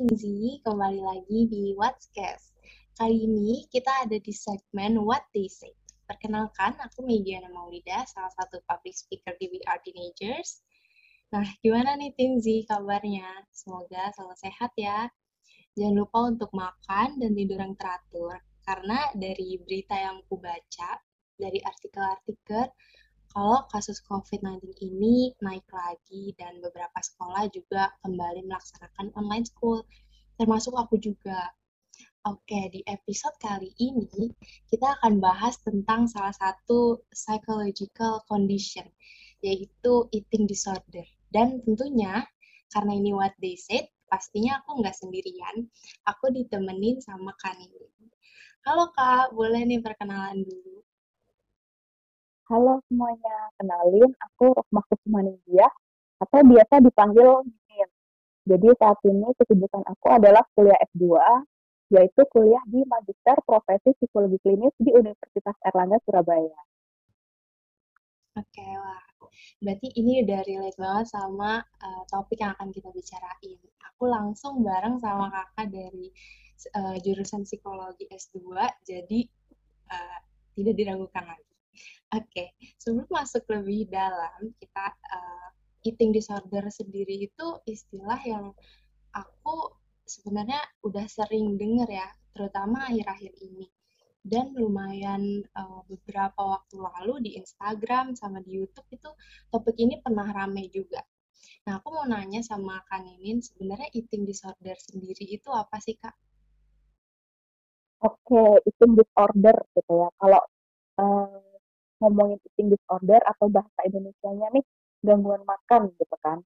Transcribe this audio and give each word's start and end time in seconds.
Tingzi, 0.00 0.64
kembali 0.64 0.96
lagi 0.96 1.44
di 1.52 1.76
What's 1.76 2.08
Cast. 2.16 2.56
Kali 2.96 3.20
ini 3.20 3.68
kita 3.68 4.08
ada 4.08 4.16
di 4.16 4.32
segmen 4.32 4.96
What 4.96 5.28
They 5.36 5.44
Say. 5.44 5.76
Perkenalkan, 6.08 6.72
aku 6.80 7.04
Mediana 7.04 7.52
Maulida, 7.52 8.08
salah 8.08 8.32
satu 8.32 8.64
public 8.64 8.96
speaker 8.96 9.36
di 9.36 9.52
We 9.52 9.60
Are 9.68 9.76
Teenagers. 9.84 10.64
Nah, 11.36 11.44
gimana 11.60 12.00
nih 12.00 12.16
Tingzi 12.16 12.64
kabarnya? 12.64 13.44
Semoga 13.52 14.08
selalu 14.16 14.40
sehat 14.40 14.72
ya. 14.80 15.04
Jangan 15.76 15.92
lupa 15.92 16.32
untuk 16.32 16.48
makan 16.56 17.20
dan 17.20 17.36
tidur 17.36 17.60
yang 17.60 17.76
teratur, 17.76 18.40
karena 18.64 19.04
dari 19.12 19.60
berita 19.60 20.00
yang 20.00 20.24
aku 20.24 20.40
baca, 20.40 20.96
dari 21.36 21.60
artikel-artikel, 21.60 22.72
kalau 23.30 23.62
kasus 23.70 24.02
COVID-19 24.10 24.74
ini 24.82 25.30
naik 25.38 25.62
lagi 25.70 26.34
dan 26.34 26.58
beberapa 26.58 26.98
sekolah 26.98 27.46
juga 27.54 27.94
kembali 28.02 28.42
melaksanakan 28.42 29.14
online 29.14 29.46
school, 29.46 29.86
termasuk 30.34 30.74
aku 30.74 30.98
juga. 30.98 31.54
Oke, 32.28 32.68
di 32.68 32.84
episode 32.84 33.32
kali 33.40 33.72
ini 33.80 34.28
kita 34.68 34.98
akan 35.00 35.24
bahas 35.24 35.56
tentang 35.64 36.04
salah 36.04 36.34
satu 36.36 37.00
psychological 37.16 38.20
condition, 38.28 38.84
yaitu 39.40 40.04
eating 40.12 40.44
disorder. 40.44 41.06
Dan 41.32 41.64
tentunya, 41.64 42.26
karena 42.74 42.92
ini 42.92 43.16
what 43.16 43.32
they 43.40 43.56
said, 43.56 43.88
pastinya 44.10 44.60
aku 44.60 44.84
nggak 44.84 44.92
sendirian, 44.92 45.70
aku 46.04 46.28
ditemenin 46.34 47.00
sama 47.00 47.32
Kanini. 47.40 47.88
Halo 48.68 48.92
Kak, 48.92 49.32
boleh 49.32 49.64
nih 49.64 49.80
perkenalan 49.80 50.44
dulu? 50.44 50.84
Halo 52.50 52.82
semuanya, 52.90 53.54
kenalin 53.62 54.10
aku 54.26 54.50
Rohmah 54.50 54.82
Kusuma 54.90 55.22
atau 56.18 56.40
biasa 56.42 56.82
dipanggil 56.82 57.46
Mimin. 57.46 57.88
Jadi 58.42 58.74
saat 58.74 58.98
ini 59.06 59.30
kesibukan 59.38 59.86
aku 59.86 60.06
adalah 60.10 60.42
kuliah 60.58 60.74
S2, 60.90 61.14
yaitu 61.94 62.26
kuliah 62.26 62.58
di 62.66 62.82
Magister 62.90 63.38
Profesi 63.46 63.94
Psikologi 63.94 64.42
Klinis 64.42 64.74
di 64.82 64.90
Universitas 64.90 65.54
Erlangga, 65.62 66.02
Surabaya. 66.02 66.58
Oke, 68.34 68.66
wah. 68.82 69.06
Berarti 69.62 69.94
ini 69.94 70.26
udah 70.26 70.42
relate 70.42 70.74
banget 70.74 71.06
sama 71.06 71.62
uh, 71.62 72.02
topik 72.10 72.42
yang 72.42 72.58
akan 72.58 72.74
kita 72.74 72.90
bicarain. 72.90 73.58
Aku 73.94 74.10
langsung 74.10 74.66
bareng 74.66 74.98
sama 74.98 75.30
kakak 75.30 75.70
dari 75.70 76.10
uh, 76.74 76.98
jurusan 76.98 77.46
psikologi 77.46 78.10
S2, 78.10 78.42
jadi 78.82 79.20
uh, 79.94 80.18
tidak 80.58 80.74
diragukan 80.74 81.30
lagi. 81.30 81.49
Oke, 82.10 82.58
sebelum 82.74 83.06
masuk 83.06 83.46
lebih 83.46 83.86
dalam, 83.86 84.50
kita 84.58 84.86
uh, 85.14 85.48
eating 85.86 86.10
disorder 86.10 86.66
sendiri 86.68 87.30
itu 87.30 87.46
istilah 87.70 88.18
yang 88.26 88.50
aku 89.14 89.78
sebenarnya 90.04 90.58
udah 90.82 91.06
sering 91.06 91.54
denger 91.54 91.86
ya, 91.86 92.08
terutama 92.34 92.90
akhir-akhir 92.90 93.30
ini. 93.46 93.70
Dan 94.20 94.52
lumayan 94.52 95.46
uh, 95.56 95.80
beberapa 95.88 96.58
waktu 96.58 96.76
lalu 96.76 97.14
di 97.24 97.30
Instagram 97.40 98.12
sama 98.18 98.44
di 98.44 98.60
YouTube 98.60 98.84
itu 98.92 99.08
topik 99.48 99.78
ini 99.80 100.02
pernah 100.02 100.28
rame 100.28 100.68
juga. 100.68 101.00
Nah, 101.64 101.80
aku 101.80 101.88
mau 101.94 102.04
nanya 102.04 102.44
sama 102.44 102.84
Kak 102.84 103.00
Ninin, 103.00 103.40
sebenarnya 103.40 103.88
eating 103.96 104.28
disorder 104.28 104.76
sendiri 104.76 105.24
itu 105.24 105.48
apa 105.48 105.78
sih, 105.80 105.96
Kak? 105.96 106.12
Oke, 108.04 108.60
eating 108.64 108.92
disorder 108.96 109.56
gitu 109.76 109.92
ya. 109.92 110.08
Kalau 110.20 110.42
uh, 111.00 111.49
ngomongin 112.00 112.40
eating 112.50 112.72
disorder 112.72 113.20
atau 113.24 113.46
bahasa 113.52 113.80
Indonesia-nya 113.86 114.48
nih 114.56 114.64
gangguan 115.04 115.42
makan 115.44 115.92
gitu 115.96 116.16
kan. 116.24 116.40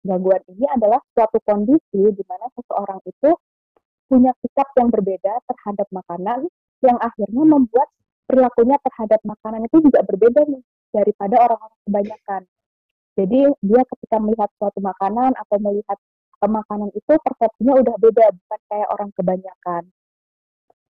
Gangguan 0.00 0.40
ini 0.48 0.64
adalah 0.70 1.02
suatu 1.12 1.38
kondisi 1.44 2.00
di 2.14 2.24
mana 2.24 2.48
seseorang 2.56 3.00
itu 3.04 3.30
punya 4.10 4.32
sikap 4.42 4.70
yang 4.74 4.88
berbeda 4.90 5.38
terhadap 5.46 5.86
makanan 5.92 6.48
yang 6.82 6.98
akhirnya 6.98 7.44
membuat 7.44 7.88
perilakunya 8.24 8.78
terhadap 8.80 9.20
makanan 9.26 9.66
itu 9.68 9.76
juga 9.84 10.00
berbeda 10.06 10.40
nih 10.48 10.62
daripada 10.90 11.36
orang-orang 11.46 11.80
kebanyakan. 11.86 12.42
Jadi 13.18 13.40
dia 13.60 13.82
ketika 13.84 14.16
melihat 14.22 14.50
suatu 14.56 14.80
makanan 14.80 15.34
atau 15.36 15.56
melihat 15.60 15.98
makanan 16.40 16.88
itu 16.96 17.12
persepsinya 17.20 17.74
udah 17.84 17.96
beda, 18.00 18.26
bukan 18.32 18.60
kayak 18.72 18.88
orang 18.96 19.10
kebanyakan. 19.12 19.82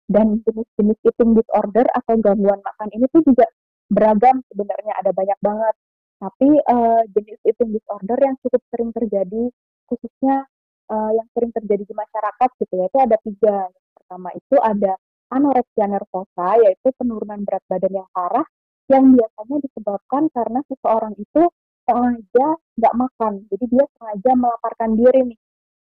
Dan 0.09 0.25
jenis-jenis 0.42 0.98
eating 1.06 1.31
disorder 1.38 1.86
atau 1.94 2.14
gangguan 2.18 2.62
makan 2.66 2.90
ini 2.98 3.06
tuh 3.14 3.22
juga 3.22 3.46
beragam 3.90 4.41
sebenarnya 4.50 4.94
ada 5.01 5.12
banyak 5.13 5.40
banget. 5.41 5.75
Tapi 6.16 6.50
uh, 6.63 7.01
jenis 7.12 7.40
eating 7.44 7.72
disorder 7.75 8.18
yang 8.23 8.35
cukup 8.40 8.62
sering 8.72 8.90
terjadi 8.96 9.44
khususnya 9.85 10.47
uh, 10.90 11.12
yang 11.13 11.28
sering 11.35 11.51
terjadi 11.53 11.84
di 11.85 11.94
masyarakat 11.94 12.50
gitu 12.62 12.74
ya 12.79 12.85
itu 12.88 13.00
ada 13.03 13.18
tiga. 13.22 13.57
Yang 13.69 13.94
pertama 14.00 14.29
itu 14.34 14.56
ada 14.62 14.94
anoreksia 15.34 15.85
nervosa 15.90 16.47
yaitu 16.63 16.88
penurunan 16.95 17.41
berat 17.44 17.63
badan 17.68 17.94
yang 18.03 18.09
parah 18.16 18.47
yang 18.85 19.18
biasanya 19.18 19.57
disebabkan 19.66 20.29
karena 20.29 20.59
seseorang 20.69 21.13
itu 21.18 21.44
sengaja 21.85 22.47
nggak 22.78 22.95
makan. 22.97 23.34
Jadi 23.50 23.66
dia 23.69 23.85
sengaja 23.97 24.31
melaparkan 24.34 24.91
diri 24.97 25.22
nih. 25.34 25.40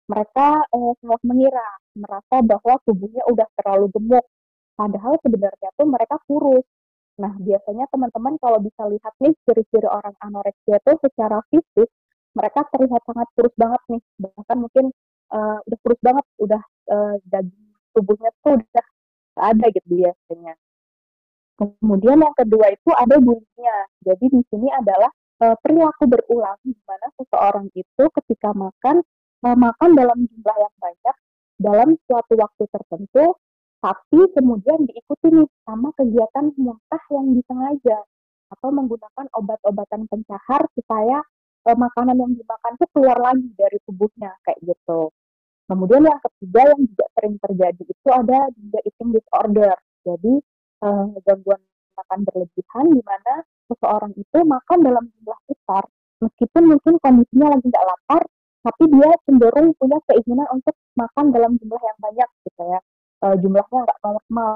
Mereka 0.09 0.47
uh, 0.73 0.93
salah 0.97 1.21
mengira, 1.21 1.69
merasa 1.93 2.41
bahwa 2.41 2.81
tubuhnya 2.81 3.21
udah 3.29 3.45
terlalu 3.61 3.93
gemuk. 3.93 4.25
Padahal 4.73 5.21
sebenarnya 5.21 5.69
tuh 5.77 5.85
mereka 5.85 6.17
kurus 6.25 6.65
Nah, 7.19 7.35
biasanya 7.35 7.85
teman-teman 7.91 8.39
kalau 8.39 8.63
bisa 8.63 8.87
lihat 8.87 9.13
nih 9.19 9.35
ciri-ciri 9.43 9.87
orang 9.91 10.15
anoreksia 10.23 10.79
itu 10.79 10.93
secara 11.03 11.43
fisik, 11.51 11.91
mereka 12.31 12.63
terlihat 12.71 13.01
sangat 13.03 13.27
kurus 13.35 13.55
banget 13.59 13.81
nih. 13.91 14.01
Bahkan 14.23 14.57
mungkin 14.57 14.85
uh, 15.35 15.59
udah 15.67 15.79
kurus 15.83 15.99
banget, 15.99 16.25
udah 16.39 16.61
uh, 16.95 17.15
daging 17.27 17.75
tubuhnya 17.91 18.31
tuh 18.39 18.55
udah 18.55 18.85
ada 19.51 19.65
gitu 19.67 19.87
biasanya. 19.91 20.53
Kemudian 21.59 22.23
yang 22.23 22.35
kedua 22.39 22.71
itu 22.71 22.89
ada 22.95 23.15
bunyinya. 23.19 23.77
Jadi 23.99 24.25
di 24.31 24.41
sini 24.47 24.71
adalah 24.71 25.11
uh, 25.43 25.55
perilaku 25.59 26.07
berulang 26.07 26.55
di 26.63 26.79
mana 26.87 27.07
seseorang 27.19 27.67
itu 27.75 28.03
ketika 28.23 28.55
makan 28.55 29.03
makan 29.39 29.95
dalam 29.95 30.19
jumlah 30.27 30.57
yang 30.59 30.75
banyak 30.83 31.15
dalam 31.59 31.89
suatu 32.07 32.35
waktu 32.35 32.63
tertentu 32.71 33.39
tapi 33.79 34.19
kemudian 34.35 34.79
diikuti 34.87 35.27
nih 35.31 35.49
sama 35.63 35.89
kegiatan 35.95 36.51
muntah 36.59 37.03
yang 37.15 37.27
disengaja 37.35 37.99
atau 38.49 38.69
menggunakan 38.75 39.25
obat-obatan 39.39 40.09
pencahar 40.09 40.67
supaya 40.75 41.23
e, 41.63 41.69
makanan 41.71 42.17
yang 42.19 42.31
dimakan 42.35 42.71
itu 42.75 42.85
keluar 42.91 43.17
lagi 43.21 43.49
dari 43.55 43.77
tubuhnya 43.87 44.35
kayak 44.43 44.59
gitu. 44.67 45.13
Kemudian 45.69 46.01
yang 46.01 46.19
ketiga 46.19 46.61
yang 46.75 46.81
juga 46.81 47.05
sering 47.13 47.35
terjadi 47.39 47.83
itu 47.85 48.09
ada 48.09 48.39
juga 48.57 48.79
eating 48.83 49.09
disorder. 49.15 49.75
Jadi 50.03 50.33
e, 50.83 50.87
gangguan 51.23 51.61
makan 51.99 52.19
berlebihan 52.27 52.85
di 52.91 53.01
mana 53.05 53.33
seseorang 53.69 54.13
itu 54.17 54.39
makan 54.43 54.77
dalam 54.81 55.03
jumlah 55.13 55.39
besar 55.45 55.83
meskipun 56.19 56.63
mungkin 56.75 56.93
kondisinya 56.99 57.47
lagi 57.55 57.65
nggak 57.69 57.85
lapar 57.85 58.23
tapi 58.59 58.83
dia 58.91 59.11
cenderung 59.23 59.71
punya 59.79 59.97
keinginan 60.11 60.47
untuk 60.51 60.75
makan 60.99 61.31
dalam 61.31 61.55
jumlah 61.55 61.79
yang 61.79 61.99
banyak 62.01 62.29
gitu 62.43 62.63
ya 62.65 62.79
uh, 63.23 63.35
jumlahnya 63.39 63.79
nggak 63.85 63.99
normal 64.03 64.53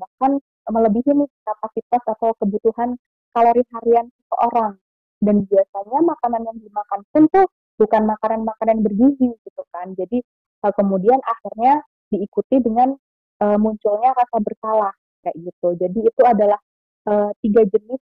bahkan 0.00 0.32
melebihi 0.66 1.10
nih 1.14 1.30
kapasitas 1.46 2.02
atau 2.02 2.34
kebutuhan 2.42 2.98
kalori 3.30 3.62
harian 3.76 4.06
seseorang. 4.10 4.74
Dan 5.16 5.48
biasanya 5.48 5.98
makanan 6.04 6.42
yang 6.44 6.58
dimakan 6.60 7.00
pun 7.08 7.24
tuh 7.32 7.46
bukan 7.80 8.02
makanan-makanan 8.04 8.84
bergizi 8.84 9.32
gitu 9.32 9.62
kan. 9.72 9.92
Jadi 9.96 10.20
uh, 10.64 10.72
kemudian 10.76 11.20
akhirnya 11.24 11.80
diikuti 12.12 12.60
dengan 12.60 12.92
uh, 13.40 13.58
munculnya 13.60 14.12
rasa 14.12 14.36
bersalah 14.40 14.92
kayak 15.24 15.36
gitu. 15.40 15.68
Jadi 15.80 15.98
itu 16.04 16.22
adalah 16.24 16.60
uh, 17.08 17.30
tiga 17.40 17.64
jenis 17.64 18.00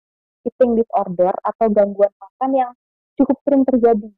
eating 0.47 0.79
disorder 0.79 1.33
atau 1.43 1.67
gangguan 1.71 2.11
makan 2.19 2.51
yang 2.55 2.71
cukup 3.19 3.37
sering 3.43 3.63
terjadi. 3.67 4.11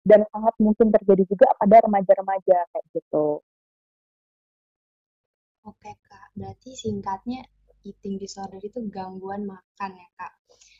Dan 0.00 0.24
sangat 0.32 0.54
mungkin 0.56 0.88
terjadi 0.90 1.28
juga 1.28 1.52
pada 1.60 1.84
remaja-remaja 1.84 2.58
kayak 2.72 2.86
gitu. 2.96 3.44
Oke 5.60 5.92
Kak, 6.08 6.32
berarti 6.32 6.72
singkatnya 6.72 7.44
eating 7.84 8.16
disorder 8.16 8.60
itu 8.64 8.80
gangguan 8.88 9.44
makan 9.44 9.90
ya 9.92 10.08
Kak. 10.16 10.32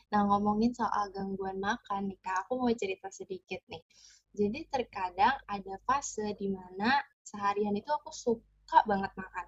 Nah 0.09 0.25
ngomongin 0.25 0.73
soal 0.73 1.13
gangguan 1.13 1.61
makan 1.61 2.09
nih 2.09 2.17
Kak, 2.25 2.45
aku 2.45 2.57
mau 2.57 2.73
cerita 2.73 3.13
sedikit 3.13 3.61
nih. 3.69 3.83
Jadi 4.33 4.59
terkadang 4.73 5.37
ada 5.45 5.75
fase 5.85 6.33
di 6.33 6.49
mana 6.49 6.97
seharian 7.21 7.77
itu 7.77 7.93
aku 7.93 8.09
suka 8.09 8.81
banget 8.89 9.13
makan. 9.13 9.45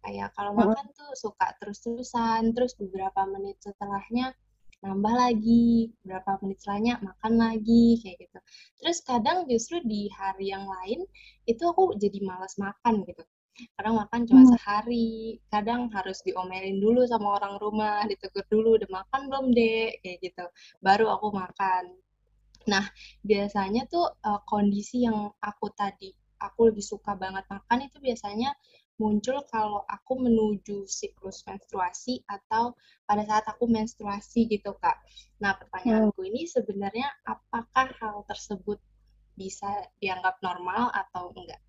Kayak 0.00 0.32
kalau 0.32 0.56
makan 0.56 0.86
tuh 0.96 1.12
suka 1.12 1.52
terus-terusan, 1.60 2.56
terus 2.56 2.72
beberapa 2.80 3.28
menit 3.28 3.60
setelahnya 3.60 4.32
nambah 4.80 5.12
lagi, 5.12 5.92
beberapa 6.00 6.40
menit 6.40 6.64
setelahnya 6.64 7.04
makan 7.04 7.36
lagi, 7.36 8.00
kayak 8.00 8.16
gitu. 8.16 8.38
Terus 8.80 8.98
kadang 9.04 9.44
justru 9.44 9.84
di 9.84 10.08
hari 10.08 10.56
yang 10.56 10.64
lain, 10.64 11.04
itu 11.44 11.68
aku 11.68 12.00
jadi 12.00 12.16
malas 12.24 12.56
makan 12.56 13.04
gitu 13.04 13.20
kadang 13.76 13.94
makan 13.98 14.20
cuma 14.24 14.42
hmm. 14.46 14.50
sehari 14.56 15.10
kadang 15.52 15.90
harus 15.92 16.22
diomelin 16.24 16.80
dulu 16.80 17.04
sama 17.04 17.36
orang 17.36 17.60
rumah 17.60 18.06
ditegur 18.08 18.44
dulu 18.48 18.80
udah 18.80 18.88
makan 18.88 19.20
belum 19.28 19.46
dek 19.52 20.00
kayak 20.00 20.18
gitu 20.24 20.44
baru 20.80 21.12
aku 21.12 21.28
makan 21.34 21.96
nah 22.68 22.84
biasanya 23.24 23.88
tuh 23.88 24.06
uh, 24.24 24.40
kondisi 24.46 25.04
yang 25.04 25.32
aku 25.40 25.72
tadi 25.72 26.12
aku 26.40 26.72
lebih 26.72 26.84
suka 26.84 27.12
banget 27.16 27.44
makan 27.52 27.84
itu 27.84 28.00
biasanya 28.00 28.56
muncul 29.00 29.40
kalau 29.48 29.80
aku 29.88 30.12
menuju 30.20 30.84
siklus 30.84 31.40
menstruasi 31.48 32.20
atau 32.28 32.76
pada 33.08 33.24
saat 33.24 33.48
aku 33.48 33.64
menstruasi 33.64 34.44
gitu 34.44 34.76
kak. 34.76 35.00
Nah 35.40 35.56
pertanyaanku 35.56 36.20
ini 36.28 36.44
sebenarnya 36.44 37.08
apakah 37.24 37.88
hal 37.96 38.20
tersebut 38.28 38.76
bisa 39.40 39.88
dianggap 40.04 40.36
normal 40.44 40.92
atau 40.92 41.32
enggak? 41.32 41.64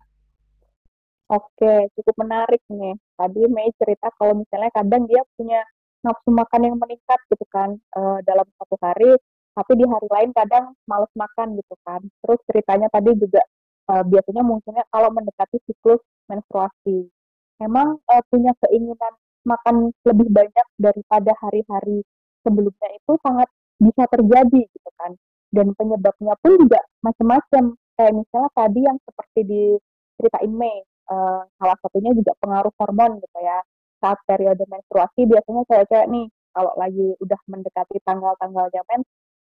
Oke, 1.32 1.88
cukup 1.96 2.14
menarik 2.20 2.60
nih. 2.68 2.92
Tadi 3.16 3.42
Mei 3.48 3.72
cerita 3.80 4.12
kalau 4.20 4.36
misalnya 4.36 4.68
kadang 4.68 5.08
dia 5.08 5.24
punya 5.32 5.64
nafsu 6.04 6.28
makan 6.28 6.60
yang 6.68 6.76
meningkat 6.76 7.20
gitu 7.32 7.46
kan 7.48 7.72
uh, 7.96 8.20
dalam 8.28 8.44
satu 8.60 8.76
hari, 8.84 9.16
tapi 9.56 9.72
di 9.80 9.84
hari 9.88 10.08
lain 10.12 10.30
kadang 10.36 10.76
males 10.84 11.08
makan 11.16 11.56
gitu 11.56 11.74
kan. 11.88 12.04
Terus 12.20 12.36
ceritanya 12.52 12.92
tadi 12.92 13.16
juga 13.16 13.40
uh, 13.88 14.04
biasanya 14.04 14.44
munculnya 14.44 14.84
kalau 14.92 15.08
mendekati 15.08 15.56
siklus 15.64 16.04
menstruasi. 16.28 17.08
Memang 17.64 17.96
uh, 18.12 18.22
punya 18.28 18.52
keinginan 18.68 19.12
makan 19.48 19.88
lebih 20.04 20.28
banyak 20.28 20.66
daripada 20.76 21.32
hari-hari 21.40 22.04
sebelumnya 22.44 22.88
itu 22.92 23.12
sangat 23.24 23.48
bisa 23.80 24.04
terjadi 24.12 24.68
gitu 24.68 24.90
kan. 25.00 25.16
Dan 25.48 25.72
penyebabnya 25.80 26.36
pun 26.44 26.60
juga 26.60 26.84
macam-macam. 27.00 27.72
Kayak 27.96 28.12
misalnya 28.20 28.50
tadi 28.52 28.80
yang 28.84 28.98
seperti 29.00 29.40
di 29.48 29.62
ceritain 30.20 30.52
Mei, 30.52 30.80
uh, 31.12 31.44
salah 31.60 31.76
satunya 31.84 32.16
juga 32.16 32.32
pengaruh 32.40 32.72
hormon 32.80 33.20
gitu 33.20 33.38
ya. 33.44 33.60
Saat 34.00 34.18
periode 34.26 34.64
menstruasi 34.66 35.28
biasanya 35.28 35.62
cewek-cewek 35.68 36.06
nih 36.10 36.26
kalau 36.52 36.72
lagi 36.80 37.06
udah 37.22 37.40
mendekati 37.48 37.96
tanggal-tanggalnya 38.02 38.82
mens, 38.90 39.06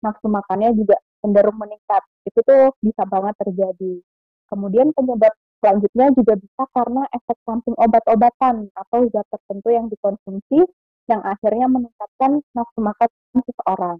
nafsu 0.03 0.27
makannya 0.31 0.71
juga 0.79 0.97
cenderung 1.21 1.59
meningkat. 1.59 2.03
Itu 2.27 2.41
tuh 2.47 2.73
bisa 2.81 3.03
banget 3.05 3.35
terjadi. 3.43 4.01
Kemudian 4.49 4.95
penyebab 4.97 5.35
selanjutnya 5.61 6.07
juga 6.15 6.35
bisa 6.39 6.63
karena 6.73 7.03
efek 7.13 7.39
samping 7.45 7.77
obat-obatan 7.77 8.71
atau 8.73 9.01
zat 9.11 9.27
tertentu 9.29 9.69
yang 9.75 9.87
dikonsumsi 9.91 10.65
yang 11.11 11.21
akhirnya 11.25 11.67
meningkatkan 11.67 12.41
nafsu 12.55 12.81
makan 12.81 13.09
seseorang. 13.43 13.99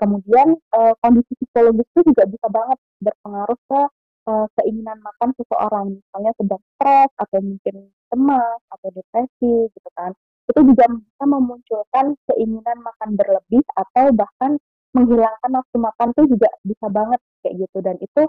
Kemudian 0.00 0.56
uh, 0.72 0.96
kondisi 1.04 1.32
psikologis 1.36 1.84
itu 1.92 2.00
juga 2.12 2.24
bisa 2.24 2.46
banget 2.48 2.78
berpengaruh 3.04 3.58
ke 3.68 3.80
uh, 4.30 4.46
keinginan 4.58 4.98
makan 5.02 5.30
seseorang, 5.34 5.86
misalnya 5.98 6.32
sedang 6.38 6.62
stres 6.76 7.10
atau 7.18 7.38
mungkin 7.42 7.74
cemas 8.10 8.60
atau 8.70 8.88
depresi 8.94 9.54
gitu 9.70 9.90
kan. 9.98 10.14
Itu 10.50 10.60
juga 10.66 10.84
bisa 10.90 11.24
memunculkan 11.26 12.06
keinginan 12.30 12.78
makan 12.82 13.10
berlebih 13.18 13.62
atau 13.74 14.10
bahkan 14.14 14.58
menghilangkan 14.90 15.50
nafsu 15.50 15.78
makan 15.78 16.08
tuh 16.18 16.26
juga 16.26 16.50
bisa 16.66 16.86
banget 16.90 17.20
kayak 17.42 17.54
gitu. 17.66 17.78
Dan 17.82 17.96
itu 18.02 18.22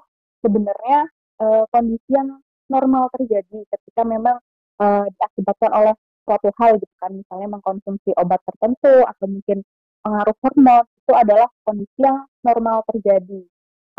sebenarnya 0.45 1.00
uh, 1.42 1.63
kondisi 1.74 2.09
yang 2.13 2.42
normal 2.69 3.09
terjadi 3.18 3.65
ketika 3.68 4.01
memang 4.06 4.38
uh, 4.81 5.06
diakibatkan 5.18 5.71
oleh 5.74 5.94
suatu 6.25 6.50
hal 6.62 6.77
gitu 6.77 6.95
kan. 7.01 7.12
Misalnya 7.13 7.48
mengkonsumsi 7.57 8.13
obat 8.18 8.42
tertentu 8.45 9.01
atau 9.06 9.25
mungkin 9.25 9.65
pengaruh 10.01 10.36
hormon 10.42 10.86
itu 10.86 11.13
adalah 11.13 11.50
kondisi 11.65 12.00
yang 12.01 12.25
normal 12.45 12.86
terjadi 12.89 13.42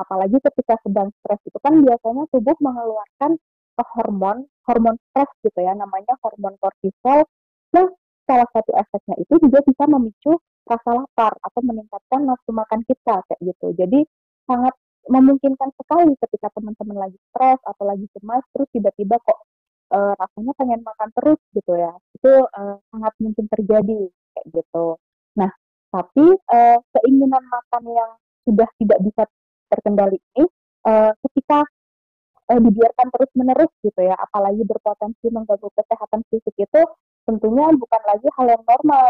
apalagi 0.02 0.36
ketika 0.42 0.74
sedang 0.82 1.08
stres 1.22 1.40
itu 1.46 1.58
kan 1.62 1.74
biasanya 1.78 2.24
tubuh 2.34 2.56
mengeluarkan 2.58 3.38
hormon 3.80 4.46
hormon 4.68 4.96
stres 5.10 5.30
gitu 5.42 5.58
ya 5.62 5.72
namanya 5.74 6.14
hormon 6.22 6.54
kortisol. 6.58 7.26
Nah 7.74 7.86
salah 8.26 8.48
satu 8.54 8.70
efeknya 8.78 9.16
itu 9.22 9.34
juga 9.42 9.58
bisa 9.66 9.84
memicu 9.90 10.32
rasa 10.62 10.90
lapar 10.94 11.32
atau 11.42 11.60
meningkatkan 11.66 12.20
nafsu 12.22 12.50
makan 12.54 12.80
kita 12.86 13.16
kayak 13.26 13.40
gitu. 13.42 13.66
Jadi 13.74 14.00
sangat 14.46 14.74
memungkinkan 15.10 15.70
sekali 15.74 16.14
ketika 16.22 16.54
teman-teman 16.54 16.96
lagi 17.08 17.18
stres 17.30 17.58
atau 17.66 17.84
lagi 17.86 18.06
cemas 18.14 18.44
terus 18.54 18.68
tiba-tiba 18.70 19.18
kok 19.18 19.38
uh, 19.90 20.14
rasanya 20.14 20.52
pengen 20.54 20.80
makan 20.86 21.08
terus 21.18 21.40
gitu 21.56 21.72
ya. 21.74 21.92
Itu 22.14 22.32
uh, 22.46 22.76
sangat 22.94 23.14
mungkin 23.18 23.46
terjadi 23.50 24.00
kayak 24.38 24.46
gitu. 24.54 24.86
Nah 25.38 25.50
tapi 25.90 26.26
uh, 26.30 26.78
keinginan 26.94 27.44
makan 27.50 27.82
yang 27.90 28.10
sudah 28.46 28.68
tidak 28.78 28.98
bisa 29.02 29.22
terkendali 29.72 30.20
ini 30.36 30.44
uh, 30.84 31.12
ketika 31.28 31.64
uh, 32.52 32.60
dibiarkan 32.60 33.08
terus 33.16 33.30
menerus 33.32 33.72
gitu 33.80 34.00
ya 34.04 34.12
apalagi 34.20 34.62
berpotensi 34.68 35.32
mengganggu 35.32 35.72
kesehatan 35.72 36.20
fisik 36.28 36.54
itu 36.60 36.82
tentunya 37.26 37.66
bukan 37.72 38.02
lagi 38.06 38.28
hal 38.36 38.46
yang 38.50 38.64
normal. 38.66 39.08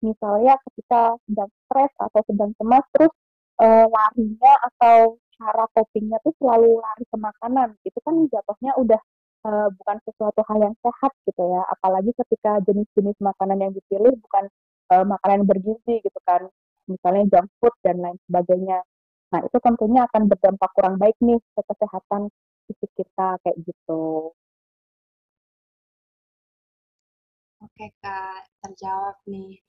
Misalnya 0.00 0.56
ketika 0.70 1.12
sedang 1.28 1.50
stres 1.68 1.92
atau 2.00 2.20
sedang 2.24 2.50
cemas 2.56 2.84
terus 2.96 3.12
uh, 3.60 3.84
larinya 3.84 4.52
atau 4.72 5.20
cara 5.36 5.64
copingnya 5.76 6.16
tuh 6.24 6.32
selalu 6.40 6.80
lari 6.80 7.04
ke 7.04 7.16
makanan. 7.20 7.68
Itu 7.84 7.98
kan 8.00 8.14
jatuhnya 8.32 8.72
udah 8.80 9.00
uh, 9.44 9.68
bukan 9.76 9.96
sesuatu 10.08 10.40
hal 10.48 10.58
yang 10.72 10.76
sehat 10.80 11.12
gitu 11.28 11.42
ya. 11.44 11.62
Apalagi 11.68 12.16
ketika 12.16 12.64
jenis-jenis 12.64 13.16
makanan 13.20 13.58
yang 13.60 13.72
dipilih 13.76 14.16
bukan 14.24 14.44
uh, 14.96 15.04
makanan 15.04 15.44
bergizi 15.44 16.00
gitu 16.00 16.20
kan. 16.24 16.48
Misalnya 16.88 17.28
junk 17.28 17.48
food 17.60 17.74
dan 17.84 18.00
lain 18.00 18.16
sebagainya 18.24 18.80
Nah, 19.30 19.40
itu 19.46 19.58
tentunya 19.62 20.00
akan 20.10 20.22
berdampak 20.26 20.70
kurang 20.74 20.98
baik 20.98 21.14
nih 21.22 21.38
ke 21.38 21.62
kesehatan 21.62 22.34
fisik 22.66 22.90
kita 22.98 23.38
kayak 23.46 23.58
gitu. 23.62 24.34
Oke, 27.60 27.92
Kak, 28.02 28.50
terjawab 28.64 29.20
nih. 29.28 29.60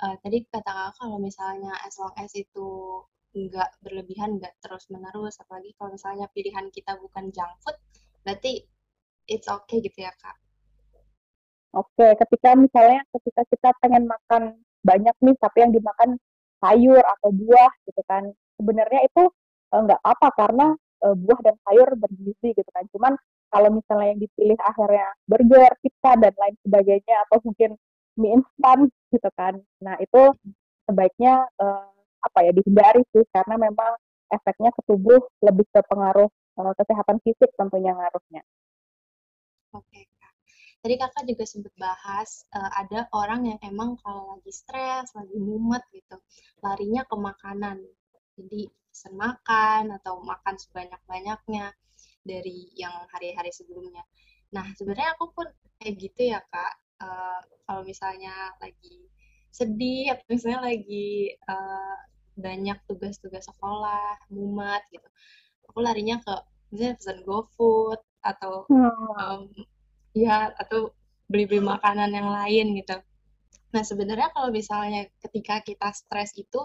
Uh, 0.00 0.16
tadi 0.24 0.48
kata 0.48 0.64
Kakak 0.64 0.94
kalau 0.96 1.18
misalnya 1.20 1.74
as 1.84 2.00
long 2.00 2.14
as 2.16 2.32
itu 2.32 3.02
nggak 3.36 3.70
berlebihan, 3.84 4.40
nggak 4.40 4.56
terus-menerus, 4.64 5.36
apalagi 5.40 5.76
kalau 5.76 5.92
misalnya 5.92 6.26
pilihan 6.32 6.68
kita 6.72 6.96
bukan 7.00 7.28
junk 7.32 7.52
food, 7.60 7.76
berarti 8.24 8.64
it's 9.28 9.48
okay 9.48 9.80
gitu 9.84 10.04
ya, 10.04 10.12
Kak? 10.16 10.36
Oke, 11.72 12.16
ketika 12.16 12.52
misalnya 12.52 13.00
ketika 13.16 13.42
kita 13.48 13.68
pengen 13.80 14.04
makan 14.04 14.60
banyak 14.84 15.16
nih, 15.24 15.36
tapi 15.40 15.58
yang 15.64 15.72
dimakan 15.72 16.10
sayur 16.60 17.00
atau 17.00 17.30
buah 17.32 17.72
gitu 17.88 18.02
kan, 18.04 18.28
sebenarnya 18.62 19.00
itu 19.10 19.24
eh, 19.74 19.80
nggak 19.82 20.00
uh, 20.00 20.06
apa 20.06 20.28
karena 20.38 20.66
uh, 21.02 21.14
buah 21.18 21.40
dan 21.42 21.56
sayur 21.66 21.88
bergizi 21.98 22.54
gitu 22.54 22.70
kan. 22.70 22.86
Cuman 22.94 23.12
kalau 23.50 23.68
misalnya 23.74 24.14
yang 24.14 24.20
dipilih 24.22 24.58
akhirnya 24.62 25.08
burger, 25.26 25.72
pizza 25.82 26.12
dan 26.22 26.34
lain 26.38 26.54
sebagainya 26.62 27.16
atau 27.26 27.42
mungkin 27.42 27.70
mie 28.14 28.38
instan 28.38 28.78
gitu 29.10 29.30
kan. 29.34 29.58
Nah 29.82 29.98
itu 29.98 30.22
sebaiknya 30.86 31.42
uh, 31.58 31.90
apa 32.22 32.38
ya 32.46 32.54
dihindari 32.54 33.02
sih 33.10 33.26
karena 33.34 33.58
memang 33.58 33.98
efeknya 34.30 34.70
ke 34.70 34.80
tubuh 34.86 35.20
lebih 35.42 35.66
ke 35.74 35.82
pengaruh 35.90 36.30
uh, 36.62 36.72
kesehatan 36.78 37.18
fisik 37.26 37.50
tentunya 37.58 37.92
ngaruhnya. 37.92 38.46
Oke, 39.72 40.04
Tadi 40.82 40.98
kakak 40.98 41.24
juga 41.30 41.44
sempat 41.46 41.74
bahas 41.78 42.42
uh, 42.58 42.70
ada 42.74 43.06
orang 43.14 43.46
yang 43.46 43.58
emang 43.62 43.94
kalau 44.02 44.34
lagi 44.34 44.50
stres, 44.50 45.14
lagi 45.14 45.38
mumet 45.38 45.86
gitu, 45.94 46.18
larinya 46.58 47.06
ke 47.06 47.14
makanan. 47.14 47.86
Jadi 48.38 48.68
pesan 48.92 49.14
makan 49.16 49.96
atau 50.00 50.20
makan 50.20 50.56
sebanyak-banyaknya 50.60 51.72
dari 52.22 52.70
yang 52.76 52.92
hari-hari 53.10 53.50
sebelumnya. 53.50 54.04
Nah, 54.52 54.68
sebenarnya 54.76 55.16
aku 55.16 55.32
pun 55.32 55.48
kayak 55.80 55.94
gitu 55.98 56.36
ya, 56.36 56.40
Kak. 56.52 56.74
Uh, 57.02 57.40
kalau 57.66 57.82
misalnya 57.82 58.30
lagi 58.62 59.10
sedih 59.50 60.14
atau 60.14 60.24
misalnya 60.30 60.70
lagi 60.70 61.34
uh, 61.50 61.96
banyak 62.38 62.78
tugas-tugas 62.88 63.48
sekolah, 63.48 64.16
mumet 64.32 64.80
gitu. 64.92 65.08
Aku 65.72 65.82
larinya 65.82 66.20
ke 66.22 66.34
misalnya 66.72 66.96
pesan 66.96 67.18
GoFood 67.28 68.00
atau 68.24 68.64
um, 68.70 69.50
ya 70.16 70.52
atau 70.56 70.92
beli-beli 71.28 71.64
makanan 71.64 72.12
yang 72.12 72.28
lain 72.28 72.76
gitu. 72.80 72.96
Nah, 73.72 73.82
sebenarnya 73.84 74.28
kalau 74.36 74.52
misalnya 74.52 75.08
ketika 75.24 75.64
kita 75.64 75.88
stres 75.96 76.36
itu 76.36 76.60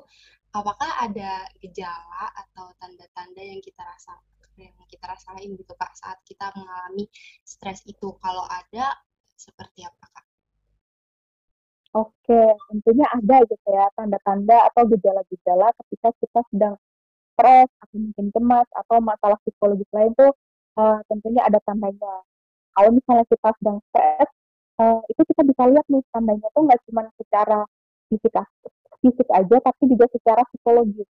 apakah 0.62 0.92
ada 1.06 1.46
gejala 1.62 2.26
atau 2.34 2.74
tanda-tanda 2.82 3.42
yang 3.42 3.62
kita 3.62 3.82
rasa 3.86 4.18
yang 4.58 4.74
kita 4.90 5.06
rasain 5.06 5.54
gitu 5.54 5.74
Kak 5.78 5.94
saat 5.94 6.18
kita 6.26 6.50
mengalami 6.58 7.06
stres 7.46 7.86
itu? 7.86 8.18
Kalau 8.18 8.46
ada 8.50 8.98
seperti 9.38 9.86
apa 9.86 10.06
Kak? 10.10 10.26
Oke, 11.98 12.42
tentunya 12.70 13.08
ada 13.10 13.42
gitu 13.48 13.68
ya 13.70 13.86
tanda-tanda 13.98 14.58
atau 14.70 14.84
gejala-gejala 14.92 15.74
ketika 15.82 16.10
kita 16.22 16.42
sedang 16.54 16.76
stres 17.34 17.70
atau 17.86 17.98
mungkin 18.02 18.28
cemas 18.34 18.68
atau 18.74 18.98
masalah 19.02 19.38
psikologis 19.46 19.90
lain 19.94 20.12
tuh 20.18 20.34
uh, 20.78 21.00
tentunya 21.10 21.42
ada 21.46 21.62
tandanya. 21.66 22.26
Kalau 22.78 22.90
misalnya 22.94 23.26
kita 23.26 23.50
sedang 23.58 23.78
stres, 23.90 24.30
uh, 24.82 25.02
itu 25.10 25.22
kita 25.26 25.42
bisa 25.46 25.64
lihat 25.70 25.86
nih 25.90 26.04
tandanya 26.14 26.48
tuh 26.54 26.62
nggak 26.66 26.82
cuma 26.86 27.02
secara 27.18 27.60
fisik 28.10 28.34
fisik 29.04 29.30
aja 29.32 29.58
tapi 29.62 29.84
juga 29.92 30.06
secara 30.12 30.42
psikologis. 30.50 31.08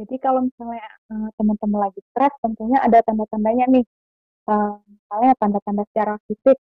Jadi 0.00 0.16
kalau 0.16 0.48
misalnya 0.48 0.86
uh, 1.12 1.28
teman-teman 1.36 1.80
lagi 1.90 2.00
stres, 2.12 2.32
tentunya 2.40 2.80
ada 2.80 3.04
tanda-tandanya 3.04 3.66
nih. 3.68 3.84
Uh, 4.48 4.80
misalnya 4.88 5.32
tanda-tanda 5.36 5.84
secara 5.92 6.14
fisik 6.24 6.56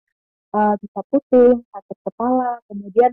uh, 0.55 0.75
bisa 0.79 1.01
pusing, 1.11 1.59
sakit 1.75 1.99
kepala, 2.07 2.63
kemudian 2.71 3.11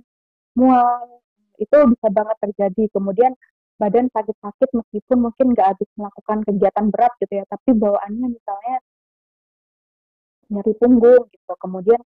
mual, 0.53 1.25
itu 1.57 1.73
bisa 1.73 2.07
banget 2.13 2.37
terjadi. 2.37 2.83
Kemudian 2.93 3.33
badan 3.81 4.13
sakit-sakit 4.13 4.69
meskipun 4.77 5.17
mungkin 5.25 5.45
nggak 5.57 5.67
habis 5.73 5.89
melakukan 5.97 6.45
kegiatan 6.45 6.85
berat 6.93 7.13
gitu 7.17 7.33
ya, 7.41 7.45
tapi 7.49 7.69
bawaannya 7.73 8.27
misalnya 8.29 8.77
nyeri 10.53 10.73
punggung 10.77 11.23
gitu, 11.33 11.53
kemudian 11.57 12.01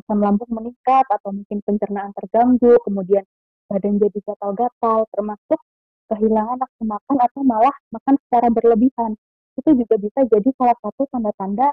asam 0.00 0.18
lambung 0.24 0.48
meningkat 0.48 1.04
atau 1.04 1.36
mungkin 1.36 1.58
pencernaan 1.66 2.16
terganggu, 2.16 2.80
kemudian 2.86 3.26
badan 3.68 4.00
jadi 4.00 4.18
gatal-gatal, 4.24 5.06
termasuk 5.12 5.60
kehilangan 6.08 6.56
nafsu 6.56 6.84
makan 6.88 7.16
atau 7.20 7.40
malah 7.44 7.76
makan 7.92 8.14
secara 8.26 8.48
berlebihan. 8.48 9.12
Itu 9.60 9.70
juga 9.76 9.94
bisa 10.00 10.20
jadi 10.24 10.48
salah 10.56 10.76
satu 10.80 11.04
tanda-tanda 11.12 11.68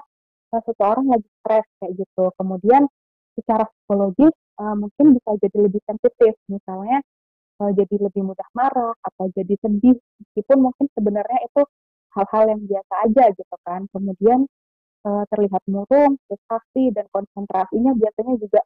uh, 0.52 0.62
seseorang 0.62 1.06
lagi 1.08 1.28
stres 1.40 1.66
kayak 1.80 1.92
gitu. 2.04 2.24
Kemudian 2.36 2.84
secara 3.36 3.64
psikologis 3.64 4.34
uh, 4.60 4.76
mungkin 4.76 5.16
bisa 5.16 5.30
jadi 5.40 5.58
lebih 5.68 5.80
sensitif, 5.88 6.34
misalnya 6.52 7.00
uh, 7.64 7.72
jadi 7.72 7.96
lebih 7.96 8.22
mudah 8.28 8.48
marah 8.52 8.92
atau 9.00 9.32
jadi 9.32 9.56
sedih, 9.60 9.96
meskipun 9.96 10.58
mungkin 10.68 10.86
sebenarnya 10.92 11.40
itu 11.48 11.62
hal-hal 12.16 12.44
yang 12.52 12.62
biasa 12.64 12.94
aja 13.08 13.24
gitu 13.32 13.56
kan. 13.64 13.80
Kemudian 13.92 14.40
uh, 15.08 15.24
terlihat 15.32 15.62
murung, 15.68 16.20
frustasi 16.28 16.92
dan 16.92 17.08
konsentrasinya 17.08 17.92
biasanya 17.96 18.34
juga 18.36 18.60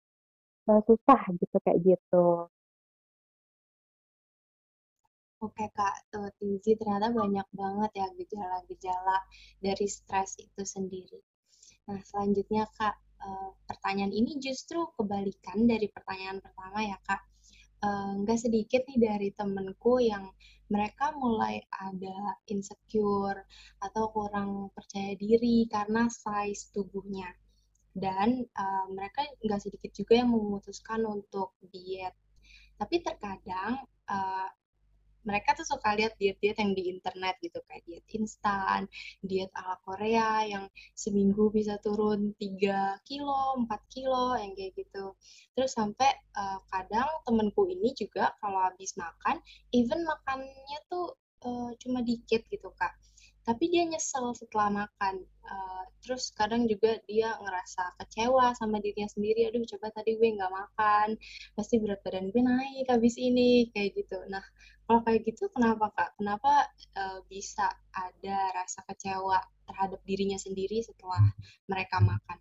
uh, 0.70 0.80
susah 0.86 1.20
gitu 1.38 1.56
kayak 1.62 1.78
gitu. 1.82 2.50
Oke 5.40 5.72
Kak, 5.72 6.12
tuh 6.12 6.28
Tizi 6.36 6.76
ternyata 6.76 7.08
banyak 7.16 7.48
banget 7.56 7.90
ya 7.96 8.06
gejala-gejala 8.12 9.24
dari 9.56 9.88
stres 9.88 10.36
itu 10.36 10.62
sendiri. 10.68 11.16
Nah 11.88 11.96
selanjutnya 12.04 12.68
Kak, 12.76 12.92
uh, 13.24 13.48
pertanyaan 13.64 14.12
ini 14.12 14.36
justru 14.36 14.92
kebalikan 15.00 15.64
dari 15.64 15.88
pertanyaan 15.88 16.44
pertama 16.44 16.84
ya 16.84 17.00
Kak. 17.08 17.24
Uh, 17.80 18.20
nggak 18.20 18.36
sedikit 18.36 18.84
nih 18.84 19.00
dari 19.00 19.28
temenku 19.32 20.04
yang 20.04 20.28
mereka 20.68 21.16
mulai 21.16 21.64
ada 21.72 22.36
insecure 22.52 23.40
atau 23.80 24.12
kurang 24.12 24.68
percaya 24.76 25.16
diri 25.16 25.64
karena 25.72 26.04
size 26.12 26.68
tubuhnya. 26.68 27.32
Dan 27.96 28.44
uh, 28.44 28.84
mereka 28.92 29.24
nggak 29.40 29.60
sedikit 29.64 29.88
juga 29.96 30.20
yang 30.20 30.36
memutuskan 30.36 31.00
untuk 31.08 31.56
diet. 31.64 32.12
Tapi 32.76 33.00
terkadang 33.00 33.80
mereka 35.26 35.52
tuh 35.58 35.66
suka 35.68 35.92
lihat 35.96 36.16
diet-diet 36.16 36.56
yang 36.56 36.72
di 36.72 36.82
internet 36.92 37.36
gitu 37.44 37.60
kayak 37.68 37.82
diet 37.84 38.06
instan, 38.16 38.88
diet 39.20 39.52
ala 39.56 39.76
Korea 39.84 40.44
yang 40.48 40.64
seminggu 40.96 41.52
bisa 41.52 41.76
turun 41.82 42.32
3 42.38 43.04
kilo, 43.04 43.60
4 43.64 43.94
kilo 43.94 44.36
yang 44.40 44.52
kayak 44.56 44.72
gitu. 44.76 45.12
Terus 45.52 45.72
sampai 45.76 46.10
uh, 46.36 46.60
kadang 46.72 47.08
temenku 47.28 47.68
ini 47.68 47.92
juga 47.92 48.32
kalau 48.40 48.60
habis 48.64 48.96
makan, 48.96 49.40
even 49.76 50.02
makannya 50.04 50.78
tuh 50.88 51.16
uh, 51.44 51.70
cuma 51.80 52.00
dikit 52.04 52.44
gitu 52.48 52.68
kak 52.76 52.96
tapi 53.44 53.72
dia 53.72 53.88
nyesel 53.88 54.36
setelah 54.36 54.84
makan 54.84 55.24
uh, 55.48 55.84
terus 56.04 56.32
kadang 56.36 56.64
juga 56.68 57.00
dia 57.08 57.36
ngerasa 57.40 57.96
kecewa 58.00 58.52
sama 58.56 58.80
dirinya 58.80 59.08
sendiri 59.08 59.48
aduh 59.48 59.64
coba 59.76 59.92
tadi 59.92 60.16
gue 60.16 60.28
nggak 60.36 60.52
makan 60.52 61.08
pasti 61.56 61.80
berat 61.80 62.00
badan 62.04 62.28
gue 62.32 62.42
naik 62.42 62.86
habis 62.88 63.16
ini 63.20 63.68
kayak 63.72 63.96
gitu. 63.96 64.18
Nah 64.28 64.44
kalau 64.90 65.06
kayak 65.06 65.22
gitu 65.22 65.46
kenapa 65.54 65.86
kak? 65.94 66.10
Kenapa 66.18 66.66
uh, 66.98 67.22
bisa 67.30 67.70
ada 67.94 68.38
rasa 68.58 68.82
kecewa 68.90 69.38
terhadap 69.70 70.02
dirinya 70.02 70.34
sendiri 70.34 70.82
setelah 70.82 71.22
mereka 71.70 72.02
makan? 72.02 72.38